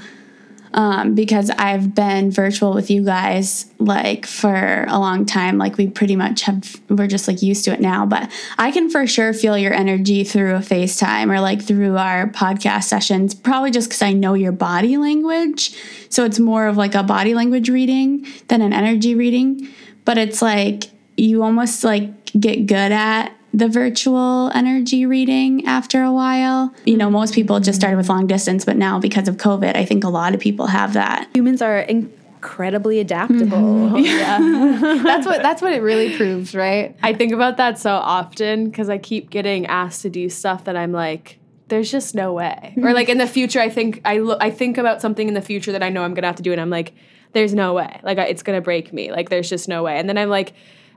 um, 0.74 1.16
because 1.16 1.50
I've 1.50 1.94
been 1.94 2.32
virtual 2.32 2.74
with 2.74 2.90
you 2.90 3.04
guys 3.04 3.66
like 3.78 4.26
for 4.26 4.86
a 4.88 4.98
long 5.00 5.26
time. 5.26 5.58
Like 5.58 5.78
we 5.78 5.88
pretty 5.88 6.16
much 6.16 6.44
have, 6.44 6.80
we're 6.90 7.08
just 7.08 7.28
like 7.28 7.42
used 7.42 7.66
to 7.66 7.74
it 7.74 7.82
now. 7.82 8.06
But 8.06 8.32
I 8.58 8.72
can 8.72 8.90
for 8.90 9.06
sure 9.06 9.34
feel 9.34 9.58
your 9.58 9.74
energy 9.74 10.24
through 10.24 10.56
a 10.56 10.60
FaceTime 10.60 11.30
or 11.30 11.42
like 11.42 11.62
through 11.62 11.98
our 11.98 12.28
podcast 12.28 12.86
sessions, 12.86 13.36
probably 13.36 13.72
just 13.72 13.90
because 13.90 14.02
I 14.02 14.14
know 14.14 14.34
your 14.34 14.54
body 14.54 14.98
language. 14.98 15.74
So 16.10 16.26
it's 16.26 16.40
more 16.40 16.68
of 16.68 16.78
like 16.78 16.96
a 16.96 17.04
body 17.04 17.34
language 17.34 17.70
reading 17.70 18.26
than 18.48 18.62
an 18.62 18.74
energy 18.74 19.16
reading. 19.16 19.68
But 20.06 20.18
it's 20.18 20.42
like 20.42 20.86
you 21.18 21.44
almost 21.44 21.84
like 21.84 22.10
get 22.40 22.66
good 22.66 22.92
at 22.92 23.34
the 23.54 23.68
virtual 23.68 24.50
energy 24.54 25.06
reading 25.06 25.66
after 25.66 26.04
a 26.04 26.12
while. 26.12 26.74
You 26.86 26.98
know, 26.98 27.10
most 27.10 27.34
people 27.34 27.60
just 27.60 27.80
started 27.80 27.98
with 27.98 28.10
long 28.10 28.28
distance, 28.28 28.66
but 28.66 28.78
now 28.78 29.00
because 29.00 29.28
of 29.28 29.38
COVID, 29.38 29.76
I 29.76 29.86
think 29.86 30.04
a 30.04 30.10
lot 30.10 30.34
of 30.34 30.40
people 30.40 30.68
have 30.68 30.94
that. 30.94 31.30
Humans 31.34 31.62
are 31.62 31.80
incredibly 31.80 33.00
adaptable. 33.00 33.58
Mm-hmm. 33.58 33.98
Yeah. 34.02 35.02
that's 35.04 35.26
what 35.26 35.42
that's 35.42 35.62
what 35.62 35.74
it 35.74 35.82
really 35.82 36.16
proves, 36.16 36.56
right? 36.56 36.96
I 37.04 37.14
think 37.14 37.34
about 37.34 37.58
that 37.58 37.78
so 37.78 37.92
often 37.92 38.66
because 38.66 38.90
I 38.90 38.98
keep 38.98 39.30
getting 39.30 39.66
asked 39.68 40.02
to 40.04 40.10
do 40.10 40.30
stuff 40.30 40.64
that 40.66 40.76
I'm 40.78 40.92
like, 40.92 41.40
there's 41.68 41.92
just 41.92 42.16
no 42.16 42.34
way. 42.34 42.74
or 42.78 42.94
like 42.94 43.10
in 43.10 43.18
the 43.18 43.28
future, 43.28 43.60
I 43.60 43.70
think 43.70 44.02
I 44.06 44.20
look, 44.20 44.40
I 44.42 44.50
think 44.50 44.78
about 44.78 45.02
something 45.02 45.28
in 45.28 45.34
the 45.34 45.42
future 45.42 45.72
that 45.74 45.84
I 45.84 45.90
know 45.90 46.04
I'm 46.04 46.14
gonna 46.14 46.28
have 46.28 46.38
to 46.38 46.44
do, 46.44 46.52
and 46.52 46.60
I'm 46.60 46.70
like, 46.70 46.94
there's 47.34 47.54
no 47.54 47.74
way. 47.74 48.00
Like 48.04 48.18
it's 48.18 48.44
gonna 48.44 48.62
break 48.62 48.92
me. 48.94 49.12
Like 49.12 49.30
there's 49.30 49.50
just 49.50 49.68
no 49.68 49.84
way. 49.84 49.98
And 49.98 50.08
then 50.08 50.18
I'm 50.18 50.30
like. 50.30 50.54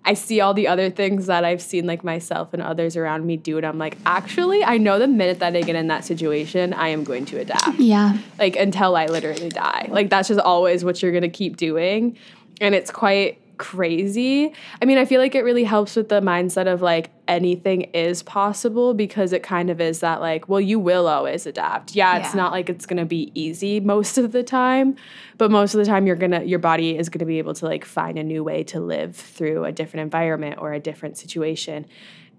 I 0.06 0.14
see 0.14 0.40
all 0.40 0.52
the 0.52 0.68
other 0.68 0.90
things 0.90 1.26
that 1.26 1.44
I've 1.44 1.62
seen 1.62 1.86
like 1.86 2.04
myself 2.04 2.52
and 2.52 2.62
others 2.62 2.96
around 2.96 3.24
me 3.26 3.36
do, 3.38 3.56
and 3.56 3.64
I'm 3.66 3.78
like, 3.78 3.96
actually, 4.04 4.62
I 4.62 4.76
know 4.76 4.98
the 4.98 5.06
minute 5.08 5.38
that 5.38 5.56
I 5.56 5.62
get 5.62 5.76
in 5.76 5.86
that 5.88 6.04
situation, 6.04 6.74
I 6.74 6.88
am 6.88 7.04
going 7.04 7.24
to 7.26 7.38
adapt 7.40 7.74
Yeah. 7.78 8.18
like 8.38 8.56
until 8.56 8.96
I 8.96 9.06
literally 9.06 9.48
die. 9.48 9.88
Like 9.90 10.10
that's 10.10 10.28
just 10.28 10.40
always 10.40 10.84
what 10.84 11.02
you're 11.02 11.12
gonna 11.12 11.28
keep 11.30 11.56
doing. 11.56 12.16
And 12.60 12.74
it's 12.74 12.90
quite 12.90 13.40
crazy. 13.58 14.52
I 14.80 14.84
mean, 14.84 14.98
I 14.98 15.04
feel 15.04 15.20
like 15.20 15.34
it 15.34 15.42
really 15.42 15.64
helps 15.64 15.96
with 15.96 16.08
the 16.08 16.20
mindset 16.20 16.66
of 16.66 16.82
like 16.82 17.10
anything 17.28 17.82
is 17.92 18.22
possible 18.22 18.94
because 18.94 19.32
it 19.32 19.42
kind 19.42 19.70
of 19.70 19.80
is 19.80 20.00
that 20.00 20.20
like, 20.20 20.48
well, 20.48 20.60
you 20.60 20.78
will 20.78 21.06
always 21.08 21.46
adapt. 21.46 21.94
Yeah, 21.94 22.18
it's 22.18 22.34
Yeah. 22.34 22.40
not 22.40 22.52
like 22.52 22.68
it's 22.68 22.86
gonna 22.86 23.04
be 23.06 23.30
easy 23.34 23.80
most 23.80 24.18
of 24.18 24.32
the 24.32 24.42
time, 24.42 24.96
but 25.38 25.50
most 25.50 25.74
of 25.74 25.78
the 25.78 25.84
time 25.86 26.06
you're 26.06 26.16
gonna 26.16 26.42
your 26.44 26.58
body 26.58 26.96
is 26.96 27.08
gonna 27.08 27.26
be 27.26 27.38
able 27.38 27.54
to 27.54 27.64
like 27.66 27.84
find 27.84 28.18
a 28.18 28.24
new 28.24 28.44
way 28.44 28.64
to 28.64 28.80
live 28.80 29.16
through 29.16 29.64
a 29.64 29.72
different 29.72 30.02
environment 30.02 30.56
or 30.58 30.72
a 30.72 30.80
different 30.80 31.16
situation. 31.16 31.86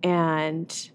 And 0.03 0.89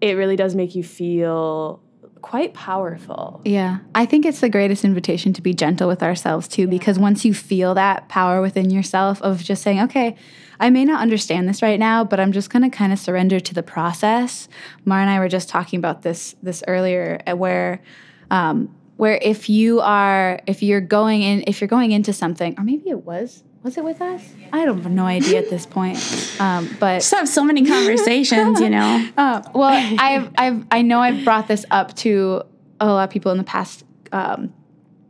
it 0.00 0.16
really 0.16 0.36
does 0.36 0.54
make 0.54 0.74
you 0.74 0.82
feel 0.82 1.80
quite 2.22 2.54
powerful. 2.54 3.40
Yeah. 3.44 3.78
I 3.94 4.06
think 4.06 4.24
it's 4.24 4.40
the 4.40 4.48
greatest 4.48 4.84
invitation 4.84 5.32
to 5.34 5.42
be 5.42 5.52
gentle 5.52 5.88
with 5.88 6.02
ourselves 6.02 6.48
too, 6.48 6.66
because 6.66 6.98
once 6.98 7.24
you 7.24 7.34
feel 7.34 7.74
that 7.74 8.08
power 8.08 8.40
within 8.40 8.70
yourself 8.70 9.20
of 9.22 9.42
just 9.42 9.62
saying, 9.62 9.80
okay, 9.82 10.16
I 10.60 10.70
may 10.70 10.84
not 10.84 11.02
understand 11.02 11.48
this 11.48 11.60
right 11.60 11.78
now, 11.78 12.04
but 12.04 12.20
I'm 12.20 12.32
just 12.32 12.48
gonna 12.48 12.70
kind 12.70 12.92
of 12.92 12.98
surrender 12.98 13.40
to 13.40 13.52
the 13.52 13.62
process. 13.62 14.48
Mara 14.84 15.02
and 15.02 15.10
I 15.10 15.18
were 15.18 15.28
just 15.28 15.48
talking 15.48 15.78
about 15.78 16.02
this 16.02 16.36
this 16.42 16.62
earlier, 16.68 17.20
uh, 17.26 17.36
where 17.36 17.82
um, 18.30 18.74
where 18.96 19.18
if 19.20 19.50
you 19.50 19.80
are 19.80 20.40
if 20.46 20.62
you're 20.62 20.80
going 20.80 21.22
in 21.22 21.42
if 21.48 21.60
you're 21.60 21.68
going 21.68 21.90
into 21.90 22.12
something, 22.12 22.54
or 22.56 22.62
maybe 22.62 22.88
it 22.88 23.04
was 23.04 23.42
was 23.62 23.76
it 23.76 23.84
with 23.84 24.00
us? 24.00 24.28
I 24.52 24.64
don't 24.64 24.82
have 24.82 24.92
no 24.92 25.04
idea 25.04 25.38
at 25.38 25.50
this 25.50 25.66
point. 25.66 25.98
Um, 26.40 26.76
but 26.80 26.96
Just 26.96 27.14
have 27.14 27.28
so 27.28 27.44
many 27.44 27.64
conversations, 27.64 28.60
you 28.60 28.70
know. 28.70 29.08
uh, 29.16 29.42
well, 29.54 29.96
I've, 29.98 30.30
I've, 30.36 30.66
I 30.70 30.82
know 30.82 31.00
I've 31.00 31.24
brought 31.24 31.48
this 31.48 31.64
up 31.70 31.94
to 31.96 32.42
a 32.80 32.86
lot 32.86 33.04
of 33.04 33.10
people 33.10 33.30
in 33.30 33.38
the 33.38 33.44
past. 33.44 33.84
Um, 34.10 34.52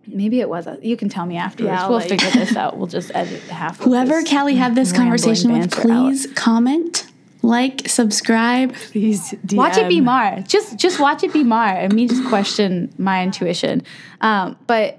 maybe 0.07 0.41
it 0.41 0.49
was. 0.49 0.69
You 0.83 0.97
can 0.97 1.09
tell 1.09 1.25
me 1.25 1.37
afterwards. 1.37 1.73
Yeah, 1.73 1.89
we'll 1.89 1.99
let 1.99 2.11
you- 2.11 2.19
figure 2.19 2.41
this 2.41 2.57
out. 2.57 2.77
We'll 2.77 2.87
just 2.89 3.11
edit 3.15 3.43
half. 3.45 3.79
of 3.79 3.87
Whoever 3.87 4.21
this 4.21 4.31
Callie 4.31 4.57
had 4.57 4.75
this 4.75 4.93
conversation 4.93 5.53
with, 5.53 5.71
banter 5.71 5.91
out. 5.91 6.09
please 6.09 6.27
comment, 6.35 7.07
like, 7.41 7.89
subscribe. 7.89 8.75
Please 8.75 9.35
do. 9.47 9.57
watch 9.57 9.79
it 9.79 9.89
be 9.89 10.01
Mar. 10.03 10.41
Just, 10.43 10.77
just 10.79 11.01
watch 11.01 11.25
it 11.25 11.33
be 11.33 11.43
Mar, 11.43 11.69
and 11.69 11.95
me 11.95 12.07
just 12.07 12.25
question 12.29 12.93
my 12.99 13.23
intuition. 13.23 13.83
Um, 14.21 14.59
but 14.67 14.99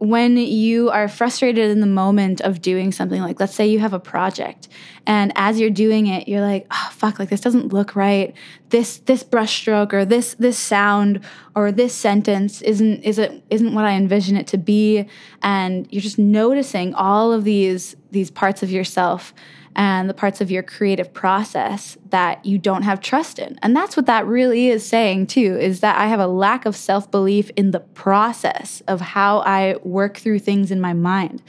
when 0.00 0.36
you 0.36 0.90
are 0.90 1.08
frustrated 1.08 1.70
in 1.70 1.80
the 1.80 1.86
moment 1.86 2.40
of 2.40 2.60
doing 2.60 2.90
something 2.90 3.20
like 3.20 3.38
let's 3.38 3.54
say 3.54 3.66
you 3.66 3.78
have 3.78 3.92
a 3.92 4.00
project 4.00 4.66
and 5.06 5.30
as 5.36 5.60
you're 5.60 5.70
doing 5.70 6.06
it 6.06 6.26
you're 6.26 6.40
like 6.40 6.66
oh 6.70 6.90
fuck 7.00 7.18
like 7.18 7.30
this 7.30 7.40
doesn't 7.40 7.72
look 7.72 7.96
right. 7.96 8.34
This 8.68 8.98
this 8.98 9.24
brushstroke 9.24 9.92
or 9.92 10.04
this 10.04 10.34
this 10.34 10.58
sound 10.58 11.20
or 11.56 11.72
this 11.72 11.94
sentence 11.94 12.60
isn't 12.60 13.02
isn't 13.02 13.42
isn't 13.48 13.74
what 13.74 13.86
i 13.86 13.92
envision 13.92 14.36
it 14.36 14.46
to 14.48 14.58
be. 14.58 15.08
And 15.42 15.88
you're 15.90 16.02
just 16.02 16.18
noticing 16.18 16.94
all 16.94 17.32
of 17.32 17.44
these 17.44 17.96
these 18.10 18.30
parts 18.30 18.62
of 18.62 18.70
yourself 18.70 19.32
and 19.76 20.10
the 20.10 20.14
parts 20.14 20.40
of 20.40 20.50
your 20.50 20.62
creative 20.62 21.12
process 21.12 21.96
that 22.10 22.44
you 22.44 22.58
don't 22.58 22.82
have 22.82 23.00
trust 23.00 23.38
in. 23.38 23.58
And 23.62 23.74
that's 23.74 23.96
what 23.96 24.06
that 24.06 24.26
really 24.26 24.68
is 24.68 24.84
saying 24.84 25.28
too 25.28 25.56
is 25.60 25.80
that 25.80 25.96
I 25.96 26.08
have 26.08 26.20
a 26.20 26.26
lack 26.26 26.66
of 26.66 26.74
self-belief 26.74 27.50
in 27.56 27.70
the 27.70 27.80
process 27.80 28.82
of 28.88 29.00
how 29.00 29.38
I 29.40 29.76
work 29.84 30.18
through 30.18 30.40
things 30.40 30.70
in 30.70 30.80
my 30.80 30.92
mind. 30.92 31.42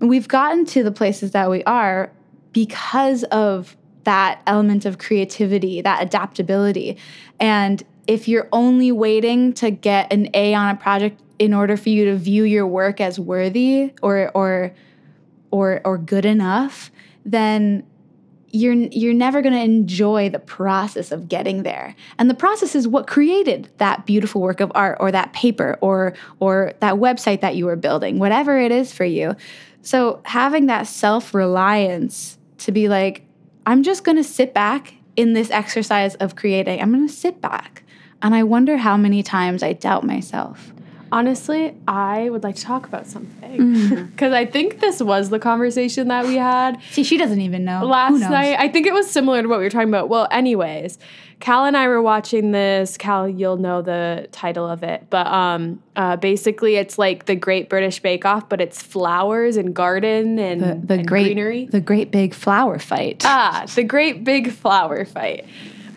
And 0.00 0.10
we've 0.10 0.28
gotten 0.28 0.66
to 0.66 0.82
the 0.82 0.92
places 0.92 1.30
that 1.30 1.50
we 1.50 1.64
are 1.64 2.12
because 2.52 3.24
of 3.24 3.76
that 4.04 4.42
element 4.46 4.84
of 4.84 4.98
creativity, 4.98 5.80
that 5.80 6.02
adaptability. 6.02 6.98
And 7.40 7.82
if 8.06 8.28
you're 8.28 8.48
only 8.52 8.92
waiting 8.92 9.54
to 9.54 9.70
get 9.70 10.12
an 10.12 10.28
A 10.34 10.52
on 10.54 10.68
a 10.68 10.76
project 10.76 11.20
in 11.38 11.54
order 11.54 11.76
for 11.76 11.88
you 11.88 12.04
to 12.04 12.16
view 12.16 12.44
your 12.44 12.66
work 12.66 13.00
as 13.00 13.18
worthy 13.18 13.94
or 14.02 14.30
or 14.34 14.74
or 15.50 15.80
or 15.84 15.96
good 15.96 16.26
enough, 16.26 16.90
then 17.24 17.84
you're 18.54 18.74
you're 18.74 19.14
never 19.14 19.42
going 19.42 19.52
to 19.52 19.60
enjoy 19.60 20.28
the 20.30 20.38
process 20.38 21.10
of 21.10 21.28
getting 21.28 21.64
there. 21.64 21.96
And 22.18 22.30
the 22.30 22.34
process 22.34 22.76
is 22.76 22.86
what 22.86 23.08
created 23.08 23.68
that 23.78 24.06
beautiful 24.06 24.40
work 24.40 24.60
of 24.60 24.70
art 24.76 24.98
or 25.00 25.10
that 25.10 25.32
paper 25.32 25.76
or 25.80 26.14
or 26.38 26.72
that 26.78 26.94
website 26.94 27.40
that 27.40 27.56
you 27.56 27.66
were 27.66 27.74
building, 27.74 28.20
whatever 28.20 28.58
it 28.58 28.70
is 28.70 28.92
for 28.92 29.04
you. 29.04 29.34
So 29.82 30.22
having 30.24 30.66
that 30.66 30.86
self-reliance 30.86 32.38
to 32.58 32.70
be 32.70 32.88
like 32.88 33.26
I'm 33.66 33.82
just 33.82 34.04
going 34.04 34.18
to 34.18 34.24
sit 34.24 34.54
back 34.54 34.94
in 35.16 35.32
this 35.32 35.50
exercise 35.50 36.14
of 36.16 36.36
creating. 36.36 36.80
I'm 36.80 36.92
going 36.92 37.06
to 37.06 37.12
sit 37.12 37.40
back. 37.40 37.82
And 38.22 38.34
I 38.34 38.42
wonder 38.42 38.76
how 38.76 38.96
many 38.96 39.22
times 39.22 39.62
I 39.62 39.72
doubt 39.72 40.04
myself. 40.04 40.73
Honestly, 41.14 41.72
I 41.86 42.28
would 42.28 42.42
like 42.42 42.56
to 42.56 42.62
talk 42.62 42.88
about 42.88 43.06
something 43.06 44.06
because 44.10 44.32
I 44.32 44.46
think 44.46 44.80
this 44.80 45.00
was 45.00 45.30
the 45.30 45.38
conversation 45.38 46.08
that 46.08 46.26
we 46.26 46.34
had 46.34 46.82
See, 46.90 47.04
she 47.04 47.16
doesn't 47.16 47.40
even 47.40 47.64
know. 47.64 47.86
Last 47.86 48.18
night. 48.18 48.58
I 48.58 48.68
think 48.68 48.84
it 48.84 48.92
was 48.92 49.08
similar 49.08 49.40
to 49.40 49.46
what 49.46 49.58
we 49.58 49.64
were 49.64 49.70
talking 49.70 49.90
about. 49.90 50.08
Well, 50.08 50.26
anyways, 50.32 50.98
Cal 51.38 51.66
and 51.66 51.76
I 51.76 51.86
were 51.86 52.02
watching 52.02 52.50
this. 52.50 52.96
Cal, 52.96 53.28
you'll 53.28 53.58
know 53.58 53.80
the 53.80 54.26
title 54.32 54.68
of 54.68 54.82
it, 54.82 55.06
but 55.08 55.28
um, 55.28 55.80
uh, 55.94 56.16
basically, 56.16 56.74
it's 56.74 56.98
like 56.98 57.26
the 57.26 57.36
Great 57.36 57.68
British 57.68 58.00
Bake 58.00 58.24
Off, 58.24 58.48
but 58.48 58.60
it's 58.60 58.82
flowers 58.82 59.56
and 59.56 59.72
garden 59.72 60.40
and 60.40 60.60
the, 60.60 60.80
the 60.84 60.94
and 60.94 61.06
great 61.06 61.26
greenery. 61.26 61.66
the 61.66 61.80
great 61.80 62.10
big 62.10 62.34
flower 62.34 62.80
fight. 62.80 63.22
Ah, 63.24 63.66
the 63.76 63.84
Great 63.84 64.24
Big 64.24 64.50
Flower 64.50 65.04
Fight. 65.04 65.46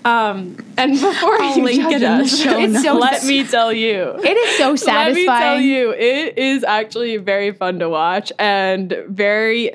Um, 0.08 0.56
and 0.78 0.94
before 1.02 1.38
you 1.42 1.64
link 1.64 1.92
it 1.92 2.02
in 2.02 2.18
the 2.18 2.24
us, 2.24 2.82
so 2.82 2.94
let 2.98 3.26
me 3.26 3.44
tell 3.44 3.74
you, 3.74 4.16
it 4.24 4.38
is 4.38 4.58
so 4.58 4.78
satisfying. 4.78 5.16
Let 5.16 5.16
me 5.16 5.26
tell 5.26 5.60
you, 5.60 5.92
it 5.92 6.38
is 6.38 6.64
actually 6.64 7.18
very 7.18 7.52
fun 7.52 7.80
to 7.80 7.90
watch 7.90 8.32
and 8.40 8.96
very 9.10 9.74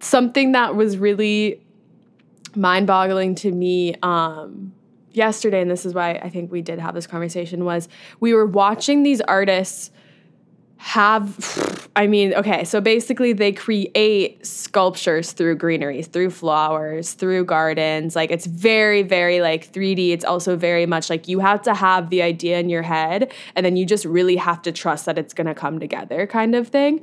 something 0.00 0.52
that 0.52 0.76
was 0.76 0.98
really 0.98 1.60
mind-boggling 2.54 3.34
to 3.36 3.50
me 3.50 3.96
um, 4.02 4.72
yesterday, 5.10 5.62
and 5.62 5.70
this 5.70 5.84
is 5.84 5.94
why 5.94 6.12
I 6.12 6.28
think 6.28 6.52
we 6.52 6.62
did 6.62 6.78
have 6.78 6.94
this 6.94 7.08
conversation. 7.08 7.64
Was 7.64 7.88
we 8.20 8.34
were 8.34 8.46
watching 8.46 9.02
these 9.02 9.20
artists 9.22 9.90
have 10.78 11.88
I 11.96 12.06
mean, 12.06 12.34
okay, 12.34 12.64
so 12.64 12.82
basically 12.82 13.32
they 13.32 13.52
create 13.52 14.44
sculptures 14.44 15.32
through 15.32 15.56
greenery, 15.56 16.02
through 16.02 16.28
flowers, 16.30 17.14
through 17.14 17.46
gardens. 17.46 18.14
Like 18.14 18.30
it's 18.30 18.44
very, 18.44 19.02
very 19.02 19.40
like 19.40 19.72
3D. 19.72 20.10
It's 20.10 20.24
also 20.24 20.56
very 20.56 20.84
much 20.84 21.08
like 21.08 21.26
you 21.26 21.38
have 21.38 21.62
to 21.62 21.74
have 21.74 22.10
the 22.10 22.20
idea 22.20 22.58
in 22.58 22.68
your 22.68 22.82
head 22.82 23.32
and 23.54 23.64
then 23.64 23.76
you 23.76 23.86
just 23.86 24.04
really 24.04 24.36
have 24.36 24.60
to 24.62 24.72
trust 24.72 25.06
that 25.06 25.16
it's 25.16 25.32
gonna 25.32 25.54
come 25.54 25.80
together 25.80 26.26
kind 26.26 26.54
of 26.54 26.68
thing. 26.68 27.00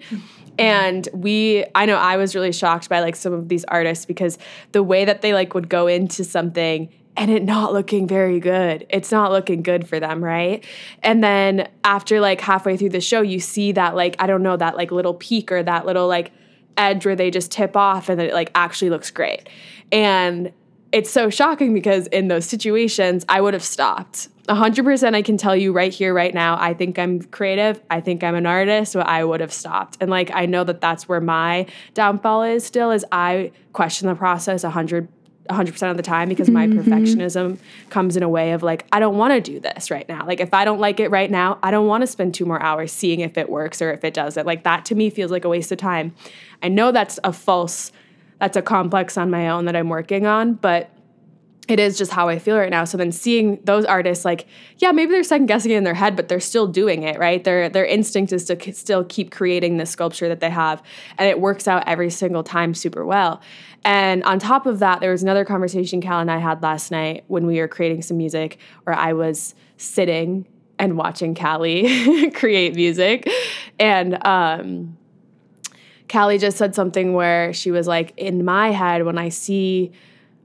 And 0.60 1.10
we 1.12 1.66
I 1.74 1.88
know 1.88 1.98
I 1.98 2.18
was 2.18 2.36
really 2.36 2.52
shocked 2.52 2.90
by 2.90 3.00
like 3.00 3.16
some 3.16 3.34
of 3.34 3.50
these 3.50 3.66
artists 3.66 4.06
because 4.06 4.38
the 4.72 4.84
way 4.84 5.06
that 5.06 5.22
they 5.22 5.34
like 5.34 5.56
would 5.56 5.70
go 5.70 5.88
into 5.88 6.24
something 6.24 6.90
and 7.16 7.30
it 7.30 7.44
not 7.44 7.74
looking 7.74 8.08
very 8.08 8.40
good. 8.40 8.86
It's 8.90 9.12
not 9.12 9.32
looking 9.32 9.62
good 9.62 9.88
for 9.88 10.00
them, 10.00 10.24
right? 10.24 10.66
And 11.02 11.24
then 11.24 11.70
after 11.84 12.20
like 12.20 12.42
halfway 12.42 12.78
through 12.78 12.90
the 12.90 13.02
show, 13.02 13.22
you 13.22 13.40
see 13.40 13.72
that 13.74 13.96
like 13.96 14.16
I 14.20 14.28
don't 14.28 14.44
know 14.44 14.58
that 14.58 14.76
like 14.76 14.92
little 14.92 15.14
peak 15.14 15.52
or 15.52 15.62
that 15.64 15.86
little 15.86 16.08
like 16.08 16.32
edge 16.78 17.06
where 17.06 17.16
they 17.16 17.30
just 17.30 17.52
tip 17.52 17.78
off 17.78 18.10
and 18.10 18.20
it 18.20 18.34
like 18.34 18.52
actually 18.56 18.90
looks 18.90 19.12
great. 19.12 19.48
And 19.92 20.52
it's 20.92 21.10
so 21.10 21.30
shocking 21.30 21.74
because 21.74 22.08
in 22.08 22.28
those 22.28 22.46
situations, 22.46 23.26
I 23.30 23.42
would 23.42 23.54
have 23.54 23.64
stopped. 23.64 24.30
100% 24.50 25.16
I 25.16 25.22
can 25.22 25.38
tell 25.38 25.56
you 25.56 25.72
right 25.72 25.94
here, 25.94 26.14
right 26.14 26.34
now, 26.34 26.58
I 26.60 26.74
think 26.74 27.00
I'm 27.00 27.22
creative. 27.22 27.82
I 27.90 28.02
think 28.02 28.24
I'm 28.24 28.36
an 28.36 28.46
artist, 28.46 28.94
but 28.94 29.08
I 29.08 29.24
would 29.24 29.40
have 29.40 29.54
stopped. 29.54 29.98
And 30.02 30.10
like, 30.10 30.32
I 30.34 30.46
know 30.46 30.64
that 30.66 30.82
that's 30.82 31.08
where 31.08 31.22
my 31.22 31.66
downfall 31.94 32.44
is 32.44 32.66
still, 32.66 32.92
is 32.92 33.06
I 33.12 33.52
question 33.72 34.08
the 34.08 34.16
process 34.16 34.64
100 34.64 35.08
100% 35.50 35.92
of 35.92 35.98
the 35.98 36.04
time 36.04 36.30
because 36.30 36.50
my 36.50 36.68
mm-hmm. 36.68 36.80
perfectionism 36.80 37.58
comes 37.90 38.16
in 38.16 38.24
a 38.24 38.30
way 38.30 38.54
of 38.54 38.64
like 38.64 38.86
I 38.92 39.00
don't 39.00 39.18
want 39.18 39.34
to 39.34 39.42
do 39.42 39.60
this 39.60 39.92
right 39.92 40.08
now. 40.08 40.26
Like 40.26 40.40
if 40.40 40.54
I 40.54 40.64
don't 40.64 40.80
like 40.80 41.00
it 41.00 41.10
right 41.10 41.30
now, 41.30 41.60
I 41.62 41.72
don't 41.72 41.88
want 41.88 42.02
to 42.02 42.08
spend 42.08 42.34
2 42.34 42.46
more 42.46 42.62
hours 42.62 42.92
seeing 42.92 43.20
if 43.20 43.38
it 43.38 43.50
works 43.50 43.82
or 43.82 43.92
if 43.92 44.04
it 44.04 44.14
doesn't. 44.14 44.46
Like 44.46 44.64
that 44.64 44.86
to 44.86 44.96
me 44.96 45.10
feels 45.10 45.32
like 45.32 45.44
a 45.44 45.50
waste 45.50 45.72
of 45.72 45.78
time. 45.78 46.16
I 46.62 46.70
know 46.70 46.92
that's 46.92 47.20
a 47.24 47.34
false 47.34 47.92
that's 48.40 48.58
a 48.58 48.62
complex 48.62 49.18
on 49.18 49.30
my 49.30 49.48
own 49.50 49.66
that 49.66 49.76
I'm 49.76 49.90
working 49.90 50.26
on, 50.26 50.56
but 50.56 50.90
it 51.68 51.80
is 51.80 51.98
just 51.98 52.12
how 52.12 52.28
I 52.28 52.40
feel 52.40 52.58
right 52.58 52.70
now. 52.70 52.84
So 52.84 52.98
then 52.98 53.12
seeing 53.12 53.60
those 53.64 53.86
artists 53.86 54.26
like, 54.26 54.48
yeah, 54.80 54.92
maybe 54.92 55.12
they're 55.12 55.24
second 55.24 55.46
guessing 55.46 55.72
it 55.72 55.78
in 55.78 55.84
their 55.84 55.94
head, 55.94 56.16
but 56.16 56.28
they're 56.28 56.40
still 56.40 56.68
doing 56.68 57.04
it, 57.04 57.18
right? 57.18 57.44
Their 57.44 57.70
their 57.70 57.86
instinct 57.86 58.34
is 58.34 58.46
to 58.46 58.74
still 58.74 59.06
keep 59.06 59.32
creating 59.32 59.78
the 59.78 59.86
sculpture 59.86 60.28
that 60.28 60.40
they 60.40 60.50
have, 60.50 60.84
and 61.18 61.30
it 61.30 61.40
works 61.40 61.68
out 61.68 61.88
every 61.88 62.10
single 62.10 62.44
time 62.44 62.74
super 62.74 63.06
well. 63.06 63.42
And 63.86 64.24
on 64.24 64.40
top 64.40 64.66
of 64.66 64.80
that, 64.80 65.00
there 65.00 65.12
was 65.12 65.24
another 65.24 65.46
conversation 65.46 66.02
Cal 66.02 66.20
and 66.20 66.32
I 66.32 66.38
had 66.38 66.62
last 66.62 66.92
night 66.92 67.24
when 67.28 67.46
we 67.46 67.60
were 67.60 67.68
creating 67.68 68.02
some 68.02 68.18
music, 68.18 68.58
where 68.84 68.96
I 68.96 69.14
was 69.14 69.56
sitting 69.78 70.46
and 70.80 70.98
watching 70.98 71.34
Callie 71.36 72.32
create 72.36 72.76
music, 72.76 73.30
and 73.80 74.26
um, 74.26 74.98
Callie 76.10 76.40
just 76.40 76.58
said 76.58 76.76
something 76.76 77.14
where 77.14 77.54
she 77.54 77.72
was 77.72 77.88
like, 77.88 78.14
"In 78.18 78.44
my 78.44 78.72
head, 78.72 79.06
when 79.06 79.18
I 79.18 79.30
see." 79.30 79.94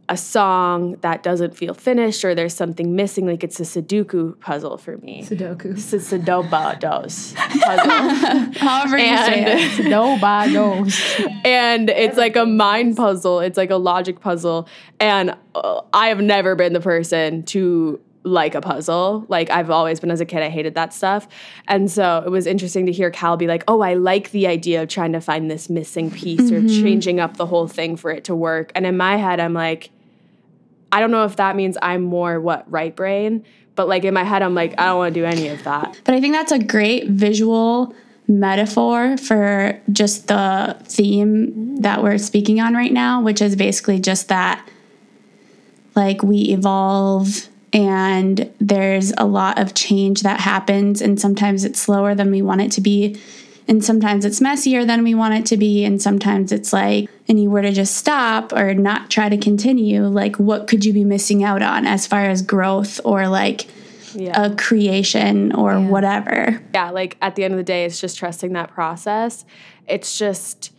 A 0.08 0.16
song 0.16 0.92
that 1.02 1.22
doesn't 1.22 1.56
feel 1.56 1.74
finished 1.74 2.24
or 2.24 2.34
there's 2.34 2.54
something 2.54 2.96
missing, 2.96 3.26
like 3.26 3.44
it's 3.44 3.60
a 3.60 3.64
Sudoku 3.64 4.38
puzzle 4.40 4.78
for 4.78 4.96
me. 4.98 5.22
Sudoku. 5.22 5.72
It's 5.72 5.92
a 5.92 5.98
Sudobados 5.98 7.34
puzzle. 7.60 8.60
However 8.60 8.98
you 8.98 9.16
say 9.18 9.44
it. 9.44 9.70
Sudobados. 9.72 11.44
and 11.44 11.90
it's 11.90 12.16
like 12.16 12.36
a 12.36 12.46
mind 12.46 12.96
puzzle. 12.96 13.40
It's 13.40 13.58
like 13.58 13.70
a 13.70 13.76
logic 13.76 14.20
puzzle. 14.20 14.68
And 14.98 15.36
uh, 15.54 15.82
I 15.92 16.08
have 16.08 16.20
never 16.20 16.54
been 16.54 16.72
the 16.72 16.80
person 16.80 17.42
to 17.44 18.00
like 18.24 18.54
a 18.54 18.60
puzzle. 18.60 19.26
Like 19.28 19.50
I've 19.50 19.70
always 19.70 20.00
been 20.00 20.10
as 20.10 20.20
a 20.20 20.26
kid, 20.26 20.42
I 20.42 20.48
hated 20.48 20.74
that 20.74 20.92
stuff. 20.92 21.28
And 21.66 21.90
so 21.90 22.22
it 22.24 22.30
was 22.30 22.46
interesting 22.46 22.86
to 22.86 22.92
hear 22.92 23.10
Cal 23.10 23.36
be 23.36 23.46
like, 23.46 23.64
oh, 23.68 23.80
I 23.80 23.94
like 23.94 24.30
the 24.30 24.46
idea 24.46 24.82
of 24.82 24.88
trying 24.88 25.12
to 25.12 25.20
find 25.20 25.50
this 25.50 25.68
missing 25.68 26.10
piece 26.10 26.50
mm-hmm. 26.50 26.66
or 26.66 26.68
changing 26.68 27.20
up 27.20 27.36
the 27.36 27.46
whole 27.46 27.68
thing 27.68 27.96
for 27.96 28.10
it 28.10 28.24
to 28.24 28.34
work. 28.34 28.72
And 28.74 28.86
in 28.86 28.96
my 28.96 29.16
head, 29.16 29.40
I'm 29.40 29.54
like, 29.54 29.90
I 30.90 31.00
don't 31.00 31.10
know 31.10 31.24
if 31.24 31.36
that 31.36 31.56
means 31.56 31.76
I'm 31.82 32.02
more 32.02 32.40
what 32.40 32.70
right 32.70 32.94
brain, 32.94 33.44
but 33.74 33.88
like 33.88 34.04
in 34.04 34.14
my 34.14 34.24
head, 34.24 34.42
I'm 34.42 34.54
like, 34.54 34.74
I 34.78 34.86
don't 34.86 34.98
want 34.98 35.14
to 35.14 35.20
do 35.20 35.24
any 35.26 35.48
of 35.48 35.62
that. 35.64 36.00
But 36.04 36.14
I 36.14 36.20
think 36.20 36.34
that's 36.34 36.52
a 36.52 36.58
great 36.58 37.08
visual 37.08 37.94
metaphor 38.26 39.16
for 39.16 39.80
just 39.92 40.28
the 40.28 40.76
theme 40.84 41.76
that 41.82 42.02
we're 42.02 42.18
speaking 42.18 42.60
on 42.60 42.74
right 42.74 42.92
now, 42.92 43.22
which 43.22 43.40
is 43.40 43.56
basically 43.56 44.00
just 44.00 44.28
that 44.28 44.66
like 45.94 46.22
we 46.22 46.38
evolve 46.50 47.48
and 47.72 48.50
there's 48.60 49.12
a 49.18 49.24
lot 49.24 49.58
of 49.58 49.74
change 49.74 50.22
that 50.22 50.40
happens, 50.40 51.02
and 51.02 51.20
sometimes 51.20 51.64
it's 51.64 51.78
slower 51.78 52.14
than 52.14 52.30
we 52.30 52.40
want 52.40 52.62
it 52.62 52.72
to 52.72 52.80
be. 52.80 53.20
And 53.66 53.84
sometimes 53.84 54.24
it's 54.24 54.40
messier 54.40 54.86
than 54.86 55.02
we 55.02 55.14
want 55.14 55.34
it 55.34 55.44
to 55.46 55.58
be. 55.58 55.84
And 55.84 56.00
sometimes 56.00 56.52
it's 56.52 56.72
like, 56.72 57.10
and 57.28 57.40
you 57.40 57.50
were 57.50 57.62
to 57.62 57.72
just 57.72 57.96
stop 57.96 58.52
or 58.52 58.74
not 58.74 59.10
try 59.10 59.28
to 59.28 59.36
continue, 59.36 60.06
like, 60.06 60.36
what 60.36 60.66
could 60.66 60.84
you 60.84 60.92
be 60.92 61.04
missing 61.04 61.44
out 61.44 61.62
on 61.62 61.86
as 61.86 62.06
far 62.06 62.24
as 62.24 62.40
growth 62.40 63.00
or 63.04 63.28
like 63.28 63.66
yeah. 64.14 64.44
a 64.44 64.56
creation 64.56 65.52
or 65.52 65.72
yeah. 65.72 65.88
whatever? 65.88 66.62
Yeah, 66.72 66.90
like 66.90 67.16
at 67.20 67.36
the 67.36 67.44
end 67.44 67.52
of 67.52 67.58
the 67.58 67.64
day, 67.64 67.84
it's 67.84 68.00
just 68.00 68.18
trusting 68.18 68.54
that 68.54 68.70
process. 68.70 69.44
It's 69.86 70.18
just, 70.18 70.72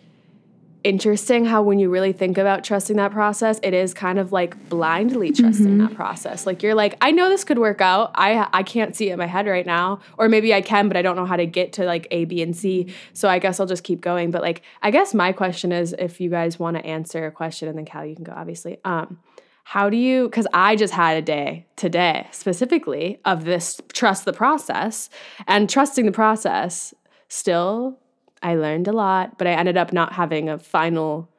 interesting 0.83 1.45
how 1.45 1.61
when 1.61 1.79
you 1.79 1.89
really 1.89 2.13
think 2.13 2.37
about 2.37 2.63
trusting 2.63 2.95
that 2.95 3.11
process 3.11 3.59
it 3.63 3.73
is 3.73 3.93
kind 3.93 4.17
of 4.17 4.31
like 4.31 4.69
blindly 4.69 5.31
trusting 5.31 5.65
mm-hmm. 5.65 5.87
that 5.87 5.95
process. 5.95 6.45
Like 6.45 6.63
you're 6.63 6.75
like 6.75 6.95
i 7.01 7.11
know 7.11 7.29
this 7.29 7.43
could 7.43 7.59
work 7.59 7.81
out. 7.81 8.11
I 8.15 8.47
i 8.53 8.63
can't 8.63 8.95
see 8.95 9.09
it 9.09 9.13
in 9.13 9.19
my 9.19 9.25
head 9.25 9.47
right 9.47 9.65
now. 9.65 9.99
Or 10.17 10.29
maybe 10.29 10.53
i 10.53 10.61
can 10.61 10.87
but 10.87 10.95
i 10.95 11.01
don't 11.01 11.15
know 11.15 11.25
how 11.25 11.35
to 11.35 11.45
get 11.45 11.73
to 11.73 11.85
like 11.85 12.07
a 12.11 12.25
b 12.25 12.41
and 12.41 12.55
c. 12.55 12.93
So 13.13 13.27
i 13.27 13.39
guess 13.39 13.59
i'll 13.59 13.65
just 13.65 13.83
keep 13.83 14.01
going. 14.01 14.31
But 14.31 14.41
like 14.41 14.61
i 14.81 14.91
guess 14.91 15.13
my 15.13 15.31
question 15.31 15.71
is 15.71 15.93
if 15.99 16.21
you 16.21 16.29
guys 16.29 16.59
want 16.59 16.77
to 16.77 16.85
answer 16.85 17.25
a 17.25 17.31
question 17.31 17.67
and 17.67 17.77
then 17.77 17.85
cal 17.85 18.05
you 18.05 18.15
can 18.15 18.23
go 18.23 18.33
obviously 18.35 18.77
um 18.85 19.19
how 19.63 19.89
do 19.89 19.97
you 19.97 20.27
because 20.27 20.47
i 20.53 20.75
just 20.75 20.93
had 20.93 21.17
a 21.17 21.21
day 21.21 21.65
today 21.75 22.27
specifically 22.31 23.19
of 23.25 23.45
this 23.45 23.81
trust 23.93 24.25
the 24.25 24.33
process. 24.33 25.09
And 25.47 25.69
trusting 25.69 26.05
the 26.05 26.11
process 26.11 26.93
still 27.27 27.99
I 28.41 28.55
learned 28.55 28.87
a 28.87 28.93
lot, 28.93 29.37
but 29.37 29.47
I 29.47 29.51
ended 29.51 29.77
up 29.77 29.93
not 29.93 30.13
having 30.13 30.49
a 30.49 30.57
final 30.57 31.29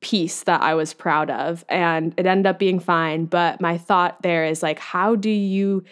piece 0.00 0.42
that 0.44 0.62
I 0.62 0.74
was 0.74 0.94
proud 0.94 1.30
of. 1.30 1.64
And 1.68 2.14
it 2.16 2.26
ended 2.26 2.46
up 2.46 2.58
being 2.58 2.80
fine. 2.80 3.26
But 3.26 3.60
my 3.60 3.78
thought 3.78 4.22
there 4.22 4.44
is 4.44 4.62
like, 4.62 4.78
how 4.78 5.16
do 5.16 5.30
you 5.30 5.84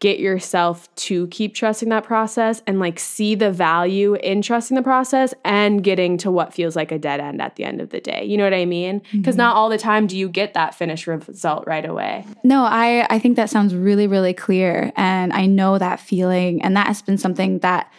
get 0.00 0.18
yourself 0.18 0.94
to 0.96 1.26
keep 1.28 1.54
trusting 1.54 1.88
that 1.88 2.04
process 2.04 2.62
and 2.66 2.78
like 2.78 2.98
see 2.98 3.34
the 3.34 3.50
value 3.50 4.14
in 4.16 4.42
trusting 4.42 4.74
the 4.74 4.82
process 4.82 5.32
and 5.44 5.82
getting 5.82 6.18
to 6.18 6.30
what 6.30 6.52
feels 6.52 6.76
like 6.76 6.92
a 6.92 6.98
dead 6.98 7.20
end 7.20 7.40
at 7.40 7.56
the 7.56 7.64
end 7.64 7.80
of 7.80 7.90
the 7.90 8.00
day. 8.00 8.24
You 8.24 8.36
know 8.36 8.44
what 8.44 8.52
I 8.52 8.66
mean? 8.66 9.00
Because 9.12 9.34
mm-hmm. 9.34 9.38
not 9.38 9.56
all 9.56 9.68
the 9.68 9.78
time 9.78 10.06
do 10.06 10.18
you 10.18 10.28
get 10.28 10.52
that 10.54 10.74
finished 10.74 11.06
result 11.06 11.64
right 11.66 11.86
away. 11.86 12.26
No, 12.42 12.64
I 12.64 13.06
I 13.08 13.18
think 13.18 13.36
that 13.36 13.48
sounds 13.50 13.74
really 13.74 14.06
really 14.06 14.34
clear 14.34 14.92
and 14.96 15.32
I 15.32 15.46
know 15.46 15.78
that 15.78 16.00
feeling 16.00 16.60
and 16.62 16.76
that 16.76 16.88
has 16.88 17.00
been 17.00 17.16
something 17.16 17.60
that 17.60 17.90